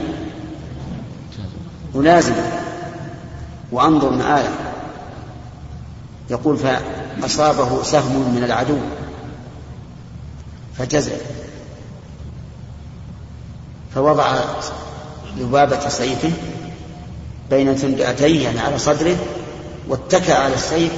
ولازم 1.94 2.35
وأنظر 3.72 4.11
مآله 4.11 4.48
يقول 6.31 6.57
فأصابه 6.59 7.83
سهم 7.83 8.33
من 8.37 8.44
العدو 8.44 8.77
فجزع 10.79 11.12
فوضع 13.94 14.35
ذبابة 15.38 15.88
سيفه 15.88 16.31
بين 17.50 17.77
تندأتيه 17.77 18.44
يعني 18.44 18.61
على 18.61 18.79
صدره 18.79 19.16
واتكى 19.88 20.33
على 20.33 20.55
السيف 20.55 20.92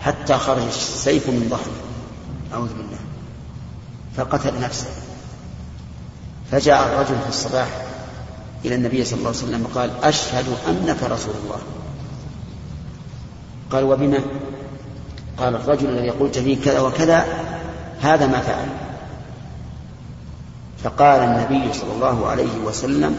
حتى 0.00 0.34
خرج 0.34 0.66
السيف 0.66 1.28
من 1.28 1.46
ظهره 1.50 1.76
أعوذ 2.52 2.68
بالله 2.68 2.89
فقتل 4.16 4.52
نفسه 4.62 4.86
فجاء 6.50 6.82
الرجل 6.86 7.20
في 7.22 7.28
الصباح 7.28 7.68
إلى 8.64 8.74
النبي 8.74 9.04
صلى 9.04 9.18
الله 9.18 9.28
عليه 9.30 9.38
وسلم 9.38 9.62
وقال 9.66 9.90
أشهد 10.02 10.44
أنك 10.68 11.02
رسول 11.02 11.34
الله 11.44 11.56
قال 13.70 13.84
وبما 13.84 14.18
قال 15.38 15.54
الرجل 15.54 15.90
الذي 15.90 16.10
قلت 16.10 16.38
لي 16.38 16.56
كذا 16.56 16.80
وكذا 16.80 17.24
هذا 18.00 18.26
ما 18.26 18.40
فعل 18.40 18.66
فقال 20.84 21.20
النبي 21.20 21.72
صلى 21.72 21.92
الله 21.92 22.26
عليه 22.28 22.58
وسلم 22.64 23.18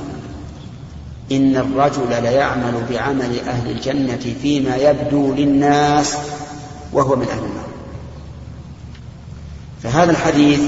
إن 1.31 1.55
الرجل 1.55 2.23
ليعمل 2.23 2.83
بعمل 2.89 3.39
أهل 3.39 3.69
الجنة 3.71 4.35
فيما 4.41 4.75
يبدو 4.75 5.33
للناس 5.33 6.17
وهو 6.93 7.15
من 7.15 7.27
أهل 7.27 7.39
النار 7.43 7.60
فهذا 9.83 10.11
الحديث 10.11 10.61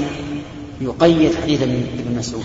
يقيد 0.80 1.34
حديث 1.42 1.62
ابن 1.62 2.18
مسعود 2.18 2.42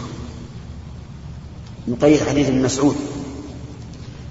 يقيد 1.87 2.23
حديث 2.29 2.49
ابن 2.49 2.61
مسعود 2.61 2.95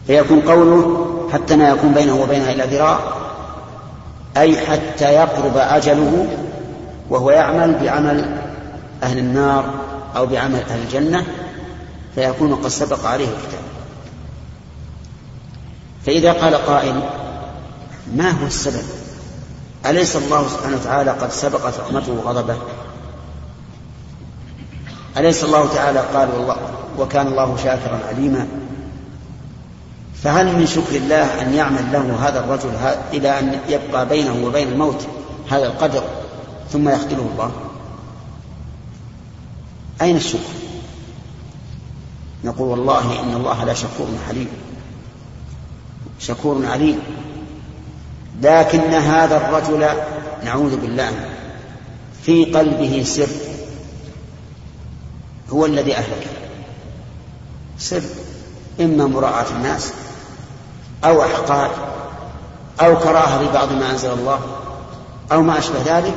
فيكون 0.06 0.40
قوله 0.40 1.04
حتى 1.32 1.56
ما 1.56 1.68
يكون 1.68 1.92
بينه 1.92 2.16
وبينها 2.22 2.52
إلا 2.52 2.66
ذراع 2.66 2.98
أي 4.36 4.56
حتى 4.66 5.04
يقرب 5.12 5.56
أجله 5.56 6.28
وهو 7.10 7.30
يعمل 7.30 7.78
بعمل 7.82 8.38
أهل 9.02 9.18
النار 9.18 9.74
أو 10.16 10.26
بعمل 10.26 10.60
أهل 10.70 10.80
الجنة 10.84 11.26
فيكون 12.14 12.54
قد 12.54 12.68
سبق 12.68 13.06
عليه 13.06 13.24
الكتاب 13.28 13.60
فإذا 16.06 16.32
قال 16.32 16.54
قائل 16.54 17.00
ما 18.16 18.30
هو 18.30 18.46
السبب 18.46 18.84
أليس 19.88 20.16
الله 20.16 20.48
سبحانه 20.48 20.76
وتعالى 20.76 21.10
قد 21.10 21.32
سبقت 21.32 21.80
رحمته 21.80 22.12
وغضبه 22.12 22.56
أليس 25.16 25.44
الله 25.44 25.74
تعالى 25.74 26.00
قال 26.00 26.28
والله 26.30 26.56
وكان 26.98 27.26
الله 27.26 27.56
شاكرا 27.56 27.98
عليما 28.08 28.48
فهل 30.22 30.56
من 30.58 30.66
شكر 30.66 30.96
الله 30.96 31.42
أن 31.42 31.54
يعمل 31.54 31.92
له 31.92 32.28
هذا 32.28 32.44
الرجل 32.44 32.70
إلى 33.12 33.38
أن 33.38 33.60
يبقى 33.68 34.08
بينه 34.08 34.46
وبين 34.46 34.68
الموت 34.68 35.06
هذا 35.50 35.66
القدر 35.66 36.02
ثم 36.72 36.88
يقتله 36.88 37.28
الله 37.32 37.50
أين 40.02 40.16
الشكر 40.16 40.48
نقول 42.44 42.68
والله 42.68 43.20
إن 43.22 43.34
الله 43.34 43.64
لا 43.64 43.74
شكور 43.74 44.06
حليم 44.28 44.48
شكور 46.18 46.66
عليم 46.66 46.98
لكن 48.42 48.80
هذا 48.90 49.36
الرجل 49.36 49.86
نعوذ 50.44 50.76
بالله 50.76 51.10
في 52.22 52.44
قلبه 52.44 53.02
سر 53.06 53.28
هو 55.52 55.66
الذي 55.66 55.94
أهلكه 55.94 56.30
سر 57.78 58.02
إما 58.80 59.06
مراعاة 59.06 59.48
الناس 59.56 59.92
أو 61.04 61.22
أحقاد 61.22 61.70
أو 62.80 62.98
كراهة 62.98 63.42
لبعض 63.42 63.72
ما 63.72 63.90
أنزل 63.90 64.10
الله 64.10 64.40
أو 65.32 65.42
ما 65.42 65.58
أشبه 65.58 65.98
ذلك 65.98 66.14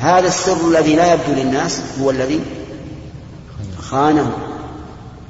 هذا 0.00 0.26
السر 0.26 0.68
الذي 0.68 0.96
لا 0.96 1.14
يبدو 1.14 1.32
للناس 1.42 1.80
هو 2.00 2.10
الذي 2.10 2.40
خانه 3.78 4.32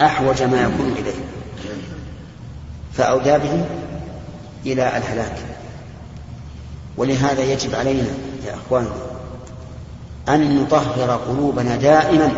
أحوج 0.02 0.42
ما 0.42 0.62
يكون 0.62 0.92
إليه 0.98 1.24
فأودى 2.92 3.38
به 3.38 3.64
إلى 4.66 4.96
الهلاك 4.98 5.38
ولهذا 7.02 7.42
يجب 7.44 7.74
علينا 7.74 8.08
يا 8.46 8.54
اخواننا 8.54 8.90
ان 10.28 10.62
نطهر 10.62 11.10
قلوبنا 11.16 11.76
دائما 11.76 12.32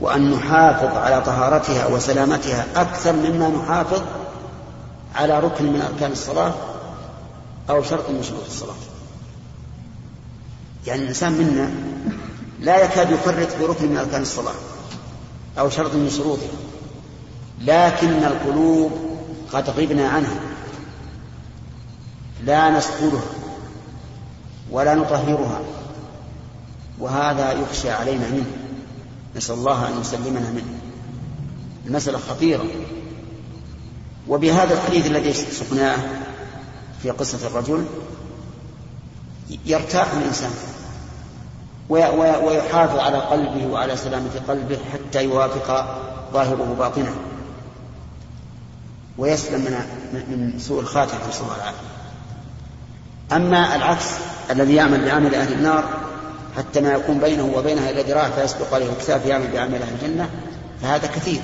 وان 0.00 0.30
نحافظ 0.30 0.96
على 0.96 1.20
طهارتها 1.22 1.86
وسلامتها 1.86 2.66
اكثر 2.76 3.12
مما 3.12 3.48
نحافظ 3.48 4.02
على 5.16 5.40
ركن 5.40 5.64
من 5.64 5.80
اركان 5.82 6.12
الصلاه 6.12 6.52
او 7.70 7.82
شرط 7.82 8.10
من 8.10 8.22
شروط 8.22 8.44
الصلاه 8.46 8.74
يعني 10.86 11.02
الانسان 11.02 11.32
منا 11.32 11.70
لا 12.60 12.84
يكاد 12.84 13.10
يفرط 13.10 13.48
بركن 13.60 13.88
من 13.88 13.96
اركان 13.96 14.22
الصلاه 14.22 14.54
او 15.58 15.70
شرط 15.70 15.94
من 15.94 16.10
شروطها 16.10 16.56
لكن 17.60 18.08
القلوب 18.24 18.90
قد 19.52 19.70
غبنا 19.70 20.08
عنها 20.08 20.40
لا 22.44 22.70
نسقلها 22.70 23.24
ولا 24.70 24.94
نطهرها 24.94 25.60
وهذا 26.98 27.52
يخشى 27.52 27.90
علينا 27.90 28.28
منه 28.28 28.46
نسأل 29.36 29.54
الله 29.54 29.88
أن 29.88 30.00
يسلمنا 30.00 30.50
منه 30.50 30.78
المسألة 31.86 32.18
خطيرة 32.18 32.64
وبهذا 34.28 34.74
الحديث 34.74 35.06
الذي 35.06 35.32
سقناه 35.32 35.96
في 37.02 37.10
قصة 37.10 37.46
الرجل 37.46 37.86
يرتاح 39.66 40.12
الإنسان 40.14 40.50
ويحافظ 41.88 42.98
على 42.98 43.18
قلبه 43.18 43.66
وعلى 43.66 43.96
سلامة 43.96 44.30
قلبه 44.48 44.78
حتى 44.92 45.24
يوافق 45.24 45.98
ظاهره 46.32 46.74
باطنه 46.78 47.12
ويسلم 49.18 49.60
من 50.14 50.54
سوء 50.58 50.80
الخاتم 50.80 51.18
نسأل 51.28 51.42
الله 51.42 51.56
العافية 51.56 51.91
أما 53.36 53.76
العكس 53.76 54.06
الذي 54.50 54.74
يعمل 54.74 55.04
بعمل 55.04 55.34
أهل 55.34 55.52
النار 55.52 55.88
حتى 56.56 56.80
ما 56.80 56.92
يكون 56.92 57.18
بينه 57.18 57.44
وبينها 57.56 57.90
إلا 57.90 58.02
ذراع 58.02 58.30
فيسبق 58.30 58.74
عليه 58.74 58.92
الكتاب 58.92 59.20
يعمل 59.26 59.48
بعمل 59.52 59.74
أهل 59.74 59.94
الجنة 60.02 60.28
فهذا 60.82 61.06
كثير 61.06 61.40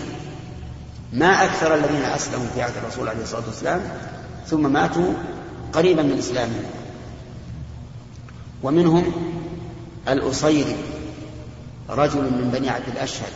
ما 1.12 1.44
أكثر 1.44 1.74
الذين 1.74 2.02
أسلموا 2.02 2.46
في 2.54 2.62
عهد 2.62 2.76
الرسول 2.84 3.08
عليه 3.08 3.22
الصلاة 3.22 3.42
والسلام 3.46 3.80
ثم 4.46 4.72
ماتوا 4.72 5.12
قريبا 5.72 6.02
من 6.02 6.18
إسلامهم 6.18 6.64
ومنهم 8.62 9.12
الأصيري 10.08 10.76
رجل 11.90 12.20
من 12.22 12.50
بني 12.54 12.70
عبد 12.70 12.88
الأشهر 12.88 13.28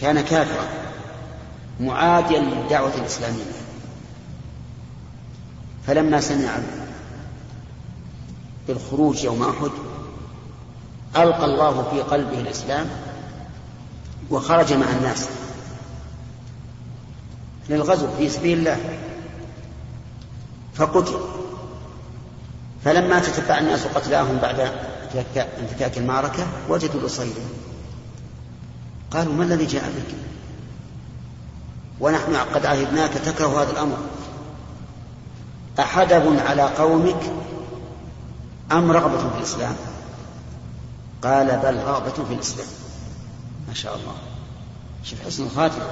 كان 0.00 0.20
كافرا 0.20 0.64
معاديا 1.80 2.40
للدعوة 2.40 2.92
الإسلامية 2.94 3.44
فلما 5.86 6.20
سمع 6.20 6.58
بالخروج 8.68 9.24
يوم 9.24 9.42
أحد 9.42 9.70
ألقى 11.16 11.44
الله 11.44 11.82
في 11.90 12.00
قلبه 12.00 12.40
الإسلام 12.40 12.86
وخرج 14.30 14.72
مع 14.72 14.86
الناس 14.90 15.28
للغزو 17.68 18.06
في 18.18 18.28
سبيل 18.28 18.58
الله 18.58 18.76
فقتل 20.74 21.18
فلما 22.84 23.18
تتبع 23.20 23.58
الناس 23.58 23.86
قتلاهم 23.86 24.36
بعد 24.42 24.72
انفكاك 25.36 25.98
المعركة 25.98 26.46
وجدوا 26.68 27.00
الاصيل 27.00 27.32
قالوا 29.10 29.32
ما 29.34 29.44
الذي 29.44 29.64
جاء 29.66 29.84
بك 29.88 30.14
ونحن 32.00 32.36
قد 32.36 32.66
عهدناك 32.66 33.10
تكره 33.12 33.62
هذا 33.62 33.70
الأمر 33.70 33.96
أحدب 35.80 36.38
على 36.46 36.62
قومك 36.62 37.18
أم 38.72 38.92
رغبة 38.92 39.18
في 39.30 39.38
الإسلام 39.38 39.74
قال 41.22 41.46
بل 41.46 41.78
رغبة 41.82 42.24
في 42.28 42.34
الإسلام 42.34 42.66
ما 43.68 43.74
شاء 43.74 43.94
الله 43.96 44.14
شوف 45.04 45.20
حسن 45.26 45.44
الخاتم 45.46 45.82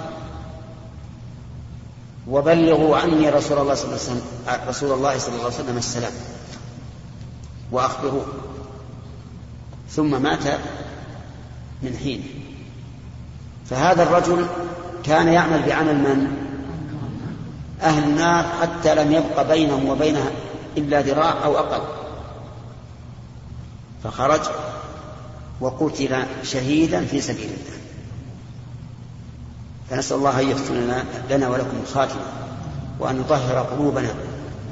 وبلغوا 2.29 2.97
عني 2.97 3.29
رسول 3.31 3.59
الله 3.59 3.75
صلى 3.75 3.85
الله 3.87 3.99
عليه 4.03 4.11
وسلم 4.17 4.21
آه، 4.49 4.69
رسول 4.69 4.93
الله 4.93 5.19
صلى 5.19 5.35
الله 5.35 5.45
عليه 5.45 5.55
وسلم 5.55 5.77
السلام 5.77 6.13
وأخبروه 7.73 8.27
ثم 9.91 10.23
مات 10.23 10.45
من 11.83 11.97
حين 11.97 12.23
فهذا 13.71 14.03
الرجل 14.03 14.47
كان 15.05 15.29
يعمل 15.29 15.63
بعمل 15.63 15.97
من 15.99 16.27
أهل 17.83 18.05
النار 18.05 18.45
حتى 18.63 18.95
لم 18.95 19.13
يبق 19.13 19.43
بينهم 19.43 19.89
وبينها 19.89 20.31
إلا 20.77 21.01
ذراع 21.01 21.45
أو 21.45 21.59
أقل 21.59 21.83
فخرج 24.05 24.41
وقتل 25.61 26.23
شهيدا 26.43 27.05
في 27.05 27.21
سبيل 27.21 27.45
الله 27.45 27.77
فنسأل 29.91 30.17
الله 30.17 30.41
أن 30.41 30.49
يحسن 30.51 30.75
لنا 31.31 31.49
ولكم 31.49 31.77
الخاتمة 31.83 32.21
وأن 33.01 33.21
يطهر 33.21 33.59
قلوبنا 33.63 34.15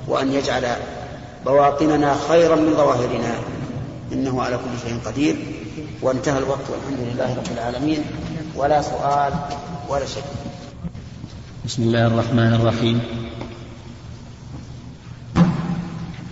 وأن 0.08 0.32
يجعل 0.32 0.76
بواطننا 1.46 2.16
خيرا 2.28 2.56
من 2.56 2.74
ظواهرنا 2.76 3.34
إنه 4.12 4.42
على 4.42 4.56
كل 4.56 4.88
شيء 4.88 4.98
قدير 5.06 5.36
وانتهى 6.02 6.38
الوقت 6.38 6.70
والحمد 6.70 6.98
لله 7.12 7.34
رب 7.36 7.52
العالمين 7.54 8.04
ولا 8.56 8.82
سؤال 8.82 9.32
ولا 9.88 10.06
شك 10.06 10.24
بسم 11.64 11.82
الله 11.82 12.06
الرحمن 12.06 12.54
الرحيم 12.54 13.00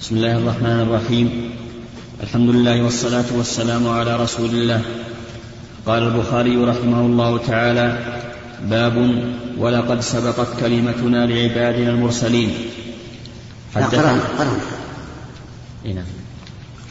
بسم 0.01 0.17
الله 0.17 0.33
الرحمن 0.37 0.81
الرحيم 0.83 1.51
الحمد 2.25 2.51
لله 2.51 2.83
والصلاة 2.85 3.25
والسلام 3.37 3.89
على 3.89 4.16
رسول 4.16 4.51
الله 4.51 4.83
قال 5.87 6.03
البخاري 6.03 6.57
رحمه 6.57 7.01
الله 7.01 7.39
تعالى 7.39 7.89
باب 8.64 8.97
ولقد 9.59 10.01
سبقت 10.01 10.49
كلمتنا 10.61 11.27
لعبادنا 11.27 11.91
المرسلين 11.91 12.51
حدثنا 13.75 14.20
إيه، 15.85 15.93
نعم 15.95 16.05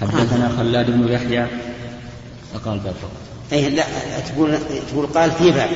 حدثنا 0.02 0.52
خلاد 0.58 0.92
بن 0.92 1.08
يحيى 1.12 1.48
قال 2.66 2.80
باب 2.80 2.94
فقط 3.02 3.18
اي 3.54 3.70
لا 3.70 3.84
تقول 4.30 4.58
تقول 4.92 5.06
قال 5.08 5.32
في 5.32 5.52
باب 5.52 5.70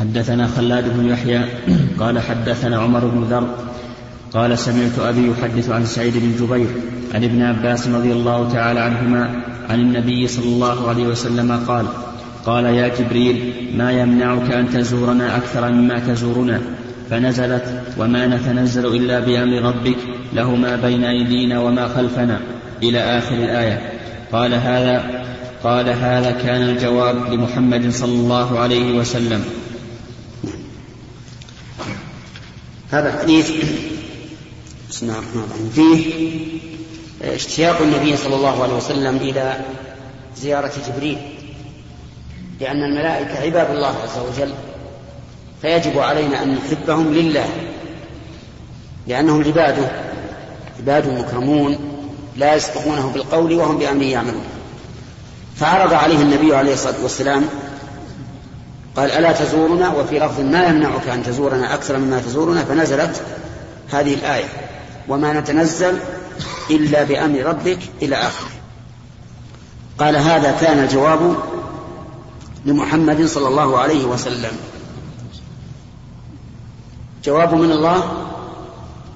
حدثنا 0.00 0.46
خلاد 0.48 0.96
بن 0.96 1.08
يحيى 1.08 1.44
قال 1.98 2.18
حدثنا 2.22 2.78
عمر 2.82 3.04
بن 3.06 3.24
ذر 3.24 3.48
قال 4.34 4.58
سمعت 4.58 4.98
أبي 4.98 5.30
يحدث 5.30 5.70
عن 5.70 5.86
سعيد 5.86 6.12
بن 6.16 6.46
جبير 6.46 6.66
عن 7.14 7.24
ابن 7.24 7.42
عباس 7.42 7.88
رضي 7.88 8.12
الله 8.12 8.52
تعالى 8.52 8.80
عنهما 8.80 9.30
عن 9.70 9.80
النبي 9.80 10.28
صلى 10.28 10.44
الله 10.44 10.88
عليه 10.88 11.04
وسلم 11.06 11.64
قال 11.68 11.86
قال 12.46 12.64
يا 12.64 12.88
جبريل 12.88 13.52
ما 13.76 13.92
يمنعك 13.92 14.52
أن 14.52 14.70
تزورنا 14.70 15.36
أكثر 15.36 15.72
مما 15.72 15.98
تزورنا 15.98 16.60
فنزلت 17.10 17.82
وما 17.98 18.26
نتنزل 18.26 18.86
إلا 18.86 19.20
بأمر 19.20 19.62
ربك 19.62 19.96
له 20.32 20.54
ما 20.56 20.76
بين 20.76 21.04
أيدينا 21.04 21.60
وما 21.60 21.88
خلفنا 21.88 22.40
إلى 22.82 22.98
آخر 23.18 23.34
الآية 23.34 23.92
قال 24.32 24.54
هذا 24.54 25.26
قال 25.64 25.88
هذا 25.88 26.30
كان 26.30 26.62
الجواب 26.62 27.32
لمحمد 27.32 27.90
صلى 27.90 28.12
الله 28.12 28.58
عليه 28.58 28.98
وسلم 28.98 29.44
هذا 32.90 33.08
الحديث 33.14 33.50
بسم 34.96 35.06
الله 35.06 35.18
الرحمن 35.18 35.42
الرحيم 35.42 35.70
فيه 35.70 36.04
آه، 37.22 37.34
اشتياق 37.34 37.80
النبي 37.82 38.16
صلى 38.16 38.34
الله 38.34 38.62
عليه 38.62 38.74
وسلم 38.76 39.16
إلى 39.16 39.60
زيارة 40.36 40.72
جبريل 40.88 41.18
لأن 42.60 42.82
الملائكة 42.82 43.38
عباد 43.40 43.70
الله 43.70 43.88
عز 44.02 44.18
وجل 44.18 44.54
فيجب 45.62 45.98
علينا 45.98 46.42
أن 46.42 46.54
نحبهم 46.54 47.14
لله 47.14 47.46
لأنهم 49.08 49.44
عباده 49.44 49.90
عباد 50.78 51.08
مكرمون 51.18 51.78
لا 52.36 52.54
يسبقونه 52.54 53.10
بالقول 53.12 53.52
وهم 53.52 53.78
بأمره 53.78 54.04
يعملون 54.04 54.44
فعرض 55.56 55.92
عليه 55.92 56.22
النبي 56.22 56.56
عليه 56.56 56.72
الصلاة 56.74 57.02
والسلام 57.02 57.44
قال 58.96 59.10
ألا 59.10 59.32
تزورنا 59.32 59.88
وفي 59.88 60.18
لفظ 60.18 60.40
ما 60.40 60.64
يمنعك 60.66 61.08
أن 61.08 61.22
تزورنا 61.22 61.74
أكثر 61.74 61.98
مما 61.98 62.18
تزورنا 62.18 62.64
فنزلت 62.64 63.20
هذه 63.92 64.14
الآية 64.14 64.44
وما 65.08 65.32
نتنزل 65.32 65.98
إلا 66.70 67.02
بأمر 67.04 67.42
ربك 67.42 67.78
إلى 68.02 68.16
آخره 68.16 68.50
قال 69.98 70.16
هذا 70.16 70.52
كان 70.60 70.78
الجواب 70.78 71.36
لمحمد 72.64 73.26
صلى 73.26 73.48
الله 73.48 73.78
عليه 73.78 74.04
وسلم 74.04 74.52
جواب 77.24 77.54
من 77.54 77.70
الله 77.72 78.26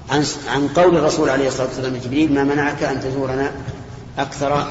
عن 0.09 0.25
عن 0.53 0.67
قول 0.67 0.97
الرسول 0.97 1.29
عليه 1.29 1.47
الصلاه 1.47 1.67
والسلام 1.67 1.95
جبريل 2.05 2.33
ما 2.35 2.43
منعك 2.43 2.83
ان 2.83 2.99
تزورنا 3.01 3.51
اكثر 4.17 4.67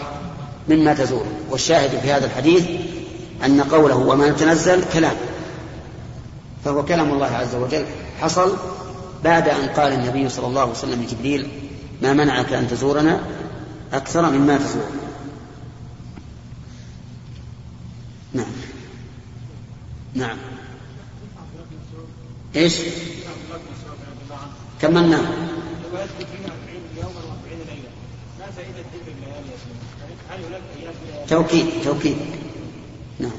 مما 0.68 0.94
تزور 0.94 1.24
والشاهد 1.50 2.00
في 2.00 2.12
هذا 2.12 2.26
الحديث 2.26 2.64
ان 3.46 3.60
قوله 3.60 3.96
وما 3.96 4.28
نتنزل 4.30 4.84
كلام 4.92 5.16
فهو 6.64 6.84
كلام 6.84 7.12
الله 7.12 7.26
عز 7.26 7.54
وجل 7.54 7.84
حصل 8.20 8.56
بعد 9.24 9.48
أن 9.48 9.68
قال 9.68 9.92
النبي 9.92 10.28
صلى 10.28 10.46
الله 10.46 10.60
عليه 10.60 10.70
وسلم 10.70 11.02
لجبريل 11.02 11.48
ما 12.02 12.12
منعك 12.12 12.52
أن 12.52 12.68
تزورنا 12.68 13.20
أكثر 13.92 14.30
مما 14.30 14.58
تزور 14.58 14.86
نعم 18.32 18.50
نعم 20.14 20.36
ايش؟ 22.56 22.76
كملنا 24.82 25.18
توكيد 31.28 31.66
توكيد 31.84 32.16
نعم 33.20 33.30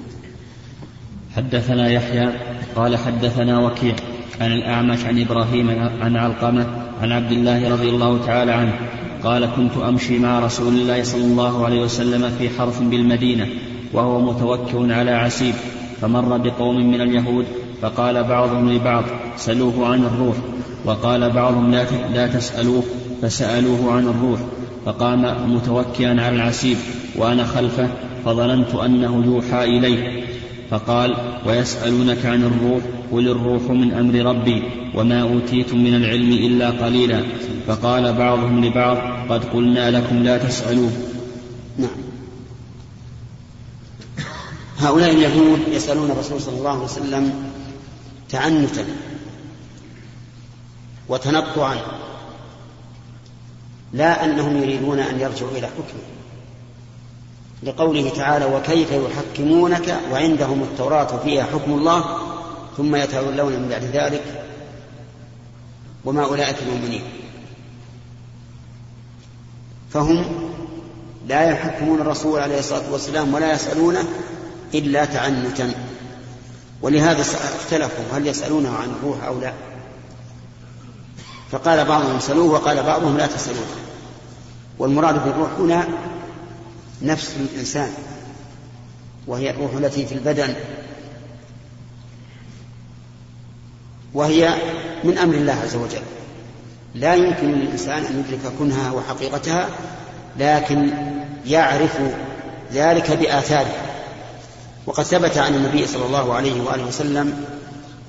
حدثنا 1.35 1.91
يحيى 1.91 2.39
قال 2.75 2.97
حدثنا 2.97 3.59
وكيع 3.67 3.95
عن 4.39 4.51
الأعمش 4.51 5.05
عن 5.05 5.21
إبراهيم 5.21 5.89
عن 6.01 6.15
علقمة 6.17 6.67
عن 7.01 7.11
عبد 7.11 7.31
الله 7.31 7.69
رضي 7.71 7.89
الله 7.89 8.25
تعالى 8.25 8.51
عنه 8.51 8.73
قال 9.23 9.49
كنت 9.55 9.77
أمشي 9.77 10.19
مع 10.19 10.39
رسول 10.39 10.73
الله 10.73 11.03
صلى 11.03 11.21
الله 11.23 11.65
عليه 11.65 11.81
وسلم 11.81 12.29
في 12.39 12.49
حرف 12.49 12.81
بالمدينة 12.81 13.47
وهو 13.93 14.19
متوكل 14.21 14.91
على 14.91 15.11
عسيب 15.11 15.53
فمر 16.01 16.37
بقوم 16.37 16.91
من 16.91 17.01
اليهود 17.01 17.45
فقال 17.81 18.23
بعضهم 18.23 18.71
لبعض 18.73 19.03
سلوه 19.37 19.87
عن 19.87 20.03
الروح 20.03 20.35
وقال 20.85 21.29
بعضهم 21.29 21.71
لا 21.71 21.85
لا 22.13 22.27
تسألوه 22.27 22.83
فسألوه 23.21 23.93
عن 23.93 24.07
الروح 24.07 24.39
فقام 24.85 25.53
متوكئا 25.55 26.09
على 26.09 26.35
العسيب 26.35 26.77
وأنا 27.15 27.43
خلفه 27.45 27.87
فظننت 28.25 28.75
أنه 28.75 29.25
يوحى 29.25 29.63
إليه 29.63 30.23
فقال 30.71 31.15
ويسألونك 31.45 32.25
عن 32.25 32.43
الروح 32.43 32.83
قل 33.11 33.27
الروح 33.27 33.61
من 33.61 33.93
أمر 33.93 34.15
ربي 34.31 34.63
وما 34.95 35.21
أوتيتم 35.21 35.77
من 35.83 35.95
العلم 35.95 36.31
إلا 36.31 36.69
قليلا 36.85 37.23
فقال 37.67 38.13
بعضهم 38.13 38.65
لبعض 38.65 38.97
قد 39.31 39.45
قلنا 39.45 39.91
لكم 39.91 40.23
لا 40.23 40.37
تسألوا 40.37 40.89
نعم 41.77 41.89
هؤلاء 44.77 45.11
اليهود 45.11 45.59
يسألون 45.71 46.11
الرسول 46.11 46.41
صلى 46.41 46.57
الله 46.59 46.71
عليه 46.73 46.83
وسلم 46.83 47.49
تعنتا 48.29 48.85
وتنطعا 51.09 51.77
لا 53.93 54.25
أنهم 54.25 54.57
يريدون 54.63 54.99
أن 54.99 55.19
يرجعوا 55.19 55.51
إلى 55.51 55.67
حكمه 55.67 56.20
لقوله 57.63 58.09
تعالى 58.09 58.45
وكيف 58.45 58.89
يحكمونك 58.91 59.99
وعندهم 60.11 60.61
التوراة 60.63 61.17
فيها 61.23 61.43
حكم 61.43 61.71
الله 61.73 62.05
ثم 62.77 62.95
يتولون 62.95 63.51
من 63.53 63.69
بعد 63.69 63.83
ذلك 63.83 64.43
وما 66.05 66.23
أولئك 66.23 66.55
المؤمنين 66.67 67.03
فهم 69.89 70.25
لا 71.27 71.49
يحكمون 71.49 72.01
الرسول 72.01 72.39
عليه 72.39 72.59
الصلاة 72.59 72.91
والسلام 72.91 73.33
ولا 73.33 73.53
يسألونه 73.53 74.03
إلا 74.73 75.05
تعنتا 75.05 75.71
ولهذا 76.81 77.21
اختلفوا 77.61 78.03
هل 78.13 78.27
يسألونه 78.27 78.69
عن 78.75 78.95
الروح 78.99 79.23
أو 79.23 79.39
لا 79.39 79.53
فقال 81.51 81.85
بعضهم 81.85 82.19
سلوه 82.19 82.53
وقال 82.53 82.83
بعضهم 82.83 83.17
لا 83.17 83.27
تسألوه 83.27 83.65
والمراد 84.79 85.25
بالروح 85.25 85.51
هنا 85.59 85.87
نفس 87.03 87.31
الإنسان 87.39 87.89
وهي 89.27 89.49
الروح 89.49 89.73
التي 89.73 90.05
في 90.05 90.11
البدن 90.15 90.53
وهي 94.13 94.49
من 95.03 95.17
أمر 95.17 95.33
الله 95.35 95.53
عز 95.53 95.75
وجل 95.75 96.01
لا 96.95 97.13
يمكن 97.15 97.51
للإنسان 97.51 98.03
أن 98.05 98.19
يدرك 98.23 98.53
كنها 98.59 98.91
وحقيقتها 98.91 99.67
لكن 100.39 100.89
يعرف 101.47 101.99
ذلك 102.73 103.11
بآثاره 103.11 103.73
وقد 104.85 105.03
ثبت 105.03 105.37
عن 105.37 105.55
النبي 105.55 105.87
صلى 105.87 106.05
الله 106.05 106.33
عليه 106.33 106.61
وآله 106.63 106.83
وسلم 106.87 107.45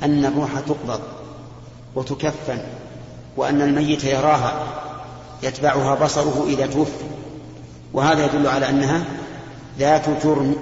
أن 0.02 0.24
الروح 0.24 0.50
تقبض 0.66 1.00
وتكفن 1.94 2.58
وأن 3.36 3.62
الميت 3.62 4.04
يراها 4.04 4.66
يتبعها 5.42 5.94
بصره 6.04 6.44
إذا 6.48 6.66
توفي 6.66 7.01
وهذا 7.94 8.24
يدل 8.26 8.46
على 8.48 8.68
أنها 8.68 9.04
ذات 9.78 10.24
جرم 10.24 10.56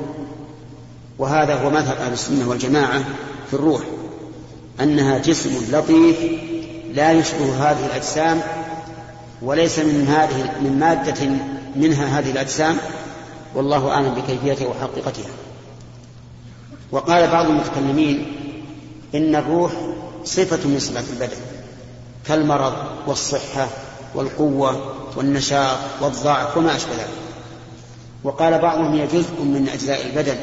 وهذا 1.18 1.54
هو 1.54 1.70
مذهب 1.70 1.96
أهل 1.96 2.12
السنة 2.12 2.48
والجماعة 2.48 3.04
في 3.48 3.54
الروح 3.54 3.80
أنها 4.80 5.18
جسم 5.18 5.50
لطيف 5.76 6.16
لا 6.94 7.12
يشبه 7.12 7.70
هذه 7.70 7.86
الأجسام 7.86 8.40
وليس 9.42 9.78
من 9.78 10.06
هذه 10.08 10.50
من 10.62 10.78
مادة 10.78 11.30
منها 11.76 12.18
هذه 12.20 12.30
الأجسام 12.30 12.76
والله 13.54 13.88
أعلم 13.90 14.14
بكيفيتها 14.14 14.68
وحقيقتها 14.68 15.30
وقال 16.92 17.28
بعض 17.30 17.46
المتكلمين 17.46 18.26
إن 19.14 19.36
الروح 19.36 19.72
صفة 20.24 20.68
من 20.68 20.78
صفات 20.78 21.04
البدن 21.14 21.38
كالمرض 22.26 22.72
والصحة 23.06 23.68
والقوة 24.14 24.92
والنشاط 25.16 25.78
والضعف 26.00 26.56
وما 26.56 26.76
أشبه 26.76 26.92
ذلك 26.92 27.08
وقال 28.24 28.58
بعضهم 28.58 28.94
هي 28.94 29.06
جزء 29.06 29.42
من 29.42 29.68
أجزاء 29.72 30.06
البدن 30.06 30.36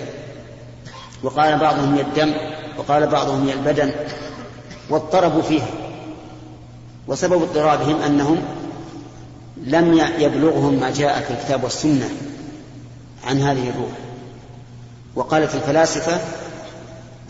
وقال 1.24 1.57
بعضهم 1.57 1.93
هي 1.95 2.01
الدم 2.01 2.34
وقال 2.78 3.07
بعضهم 3.07 3.47
هي 3.47 3.53
البدن 3.53 3.91
واضطربوا 4.89 5.41
فيها 5.41 5.68
وسبب 7.07 7.41
اضطرابهم 7.41 8.01
أنهم 8.01 8.41
لم 9.57 9.93
يبلغهم 10.20 10.74
ما 10.80 10.91
جاء 10.91 11.22
في 11.22 11.32
الكتاب 11.34 11.63
والسنة 11.63 12.09
عن 13.24 13.41
هذه 13.41 13.70
الروح 13.70 13.91
وقالت 15.15 15.55
الفلاسفة 15.55 16.20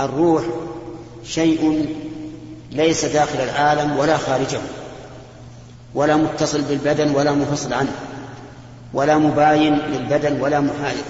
الروح 0.01 0.43
شيء 1.23 1.95
ليس 2.71 3.05
داخل 3.05 3.39
العالم 3.39 3.97
ولا 3.97 4.17
خارجه 4.17 4.59
ولا 5.97 6.15
متصل 6.15 6.61
بالبدن 6.61 7.15
ولا 7.15 7.31
منفصل 7.31 7.73
عنه 7.73 7.91
ولا 8.93 9.17
مباين 9.17 9.75
للبدن 9.75 10.41
ولا 10.41 10.59
محايد 10.59 11.03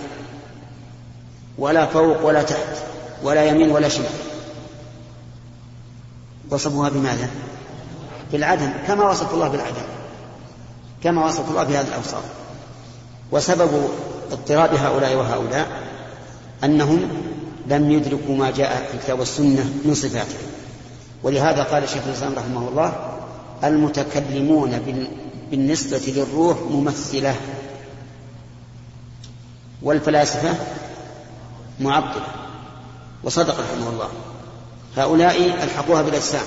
ولا 1.57 1.85
فوق 1.85 2.25
ولا 2.25 2.43
تحت 2.43 2.67
ولا 3.23 3.45
يمين 3.45 3.71
ولا 3.71 3.89
شمال 3.89 4.09
وصفوها 6.51 6.89
بماذا 6.89 7.29
بالعدم 8.31 8.69
كما 8.88 9.09
وصف 9.09 9.33
الله 9.33 9.47
بالعدم 9.47 9.83
كما 11.03 11.25
وصف 11.25 11.49
الله 11.49 11.63
بهذه 11.63 11.88
الاوصاف 11.88 12.23
وسبب 13.31 13.89
اضطراب 14.31 14.75
هؤلاء 14.75 15.15
وهؤلاء 15.15 15.67
انهم 16.63 17.07
لم 17.67 17.91
يدركوا 17.91 18.35
ما 18.35 18.51
جاء 18.51 18.85
في 18.91 18.97
الكتاب 18.97 19.19
والسنه 19.19 19.65
من 19.85 19.93
صفاته 19.95 20.35
ولهذا 21.23 21.63
قال 21.63 21.83
الشيخ 21.83 22.01
الاسلام 22.07 22.33
رحمه 22.38 22.67
الله 22.69 23.06
المتكلمون 23.63 24.79
بالنسبة 25.51 26.01
للروح 26.07 26.57
ممثلة 26.71 27.35
والفلاسفة 29.81 30.53
معطلة 31.79 32.23
وصدق 33.23 33.55
رحمه 33.59 33.89
الله 33.89 34.09
هؤلاء 34.97 35.63
ألحقوها 35.63 36.01
بالأجسام 36.01 36.45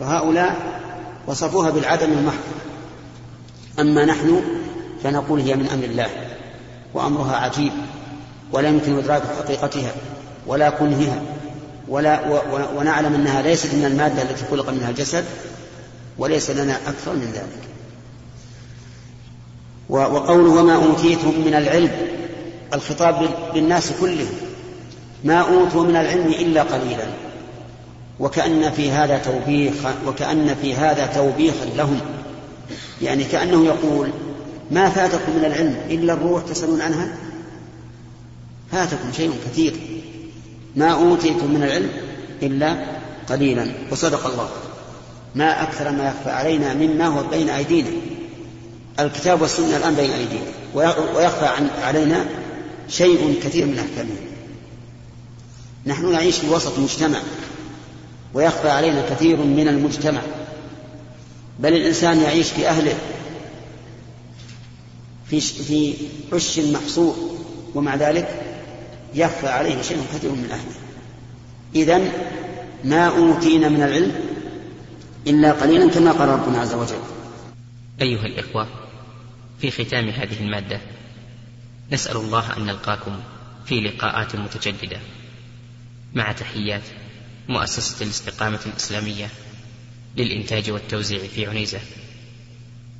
وهؤلاء 0.00 0.80
وصفوها 1.26 1.70
بالعدم 1.70 2.12
المحض 2.12 2.38
أما 3.78 4.04
نحن 4.04 4.42
فنقول 5.02 5.40
هي 5.40 5.54
من 5.56 5.66
أمر 5.66 5.84
الله 5.84 6.06
وأمرها 6.94 7.36
عجيب 7.36 7.72
ولا 8.52 8.68
يمكن 8.68 8.98
إدراك 8.98 9.22
حقيقتها 9.38 9.90
ولا 10.46 10.70
كنهها 10.70 11.22
ولا 11.88 12.42
ونعلم 12.76 13.14
أنها 13.14 13.42
ليست 13.42 13.74
من 13.74 13.84
المادة 13.84 14.22
التي 14.22 14.44
خلق 14.50 14.70
منها 14.70 14.90
الجسد 14.90 15.24
وليس 16.22 16.50
لنا 16.50 16.76
أكثر 16.86 17.12
من 17.12 17.28
ذلك 17.34 17.64
وقوله 19.88 20.50
وما 20.60 20.74
أوتيتم 20.74 21.32
من 21.46 21.54
العلم 21.54 21.90
الخطاب 22.74 23.28
للناس 23.54 23.92
كلهم 24.00 24.34
ما 25.24 25.40
أوتوا 25.40 25.82
من 25.84 25.96
العلم 25.96 26.26
إلا 26.26 26.62
قليلا 26.62 27.04
وكأن 28.20 28.70
في 28.70 28.90
هذا 28.90 29.18
توبيخا 29.18 29.94
وكأن 30.06 30.56
في 30.62 30.74
هذا 30.74 31.06
توبيخا 31.06 31.64
لهم 31.76 32.00
يعني 33.02 33.24
كأنه 33.24 33.64
يقول 33.64 34.10
ما 34.70 34.90
فاتكم 34.90 35.32
من 35.36 35.44
العلم 35.44 35.76
إلا 35.90 36.12
الروح 36.12 36.42
تسألون 36.44 36.80
عنها 36.80 37.16
فاتكم 38.72 39.12
شيء 39.16 39.30
كثير 39.50 39.72
ما 40.76 40.88
أوتيتم 40.90 41.54
من 41.54 41.62
العلم 41.62 41.90
إلا 42.42 42.84
قليلا 43.28 43.68
وصدق 43.90 44.26
الله 44.26 44.48
ما 45.34 45.62
أكثر 45.62 45.90
ما 45.92 46.08
يخفى 46.08 46.30
علينا 46.30 46.74
مما 46.74 47.06
هو 47.06 47.22
بين 47.28 47.48
أيدينا 47.48 47.88
الكتاب 49.00 49.42
والسنة 49.42 49.76
الآن 49.76 49.94
بين 49.94 50.10
أيدينا 50.10 50.42
ويخفى 51.18 51.46
عن 51.46 51.68
علينا 51.82 52.24
شيء 52.88 53.40
كثير 53.44 53.66
من 53.66 53.78
أحكامه 53.78 54.10
نحن 55.86 56.12
نعيش 56.12 56.38
في 56.38 56.48
وسط 56.48 56.78
مجتمع 56.78 57.18
ويخفى 58.34 58.68
علينا 58.68 59.08
كثير 59.10 59.36
من 59.36 59.68
المجتمع 59.68 60.20
بل 61.60 61.72
الإنسان 61.72 62.20
يعيش 62.20 62.50
في 62.50 62.68
أهله 62.68 62.94
في 65.30 65.40
في 65.40 65.94
عش 66.32 66.58
محصور 66.58 67.16
ومع 67.74 67.94
ذلك 67.94 68.42
يخفى 69.14 69.48
عليه 69.48 69.82
شيء 69.82 69.96
كثير 70.14 70.30
من 70.30 70.48
أهله 70.50 70.74
إذا 71.74 72.10
ما 72.84 73.06
أوتينا 73.06 73.68
من 73.68 73.82
العلم 73.82 74.31
إلا 75.26 75.52
قليلا 75.52 75.90
كما 75.90 76.12
قال 76.12 76.28
ربنا 76.28 76.58
عز 76.58 76.74
وجل 76.74 77.00
أيها 78.00 78.26
الإخوة 78.26 78.66
في 79.60 79.70
ختام 79.70 80.08
هذه 80.08 80.38
المادة 80.40 80.80
نسأل 81.92 82.16
الله 82.16 82.56
أن 82.56 82.64
نلقاكم 82.66 83.20
في 83.66 83.80
لقاءات 83.80 84.36
متجددة 84.36 84.98
مع 86.14 86.32
تحيات 86.32 86.82
مؤسسة 87.48 88.04
الاستقامة 88.04 88.60
الإسلامية 88.66 89.28
للإنتاج 90.16 90.70
والتوزيع 90.70 91.18
في 91.18 91.46
عنيزة 91.46 91.80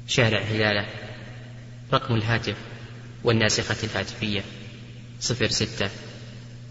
شارع 0.07 0.41
هلالة 0.43 0.87
رقم 1.93 2.15
الهاتف 2.15 2.57
والناسخة 3.25 3.85
الهاتفية 3.87 4.45
صفر 5.21 5.49
ستة 5.51 5.89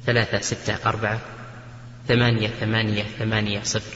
ثلاثة 0.06 0.39
ستة 0.41 0.78
أربعة 0.89 1.22
ثمانية 2.08 2.47
ثمانية 2.60 3.04
ثمانية 3.20 3.64
صفر 3.64 3.95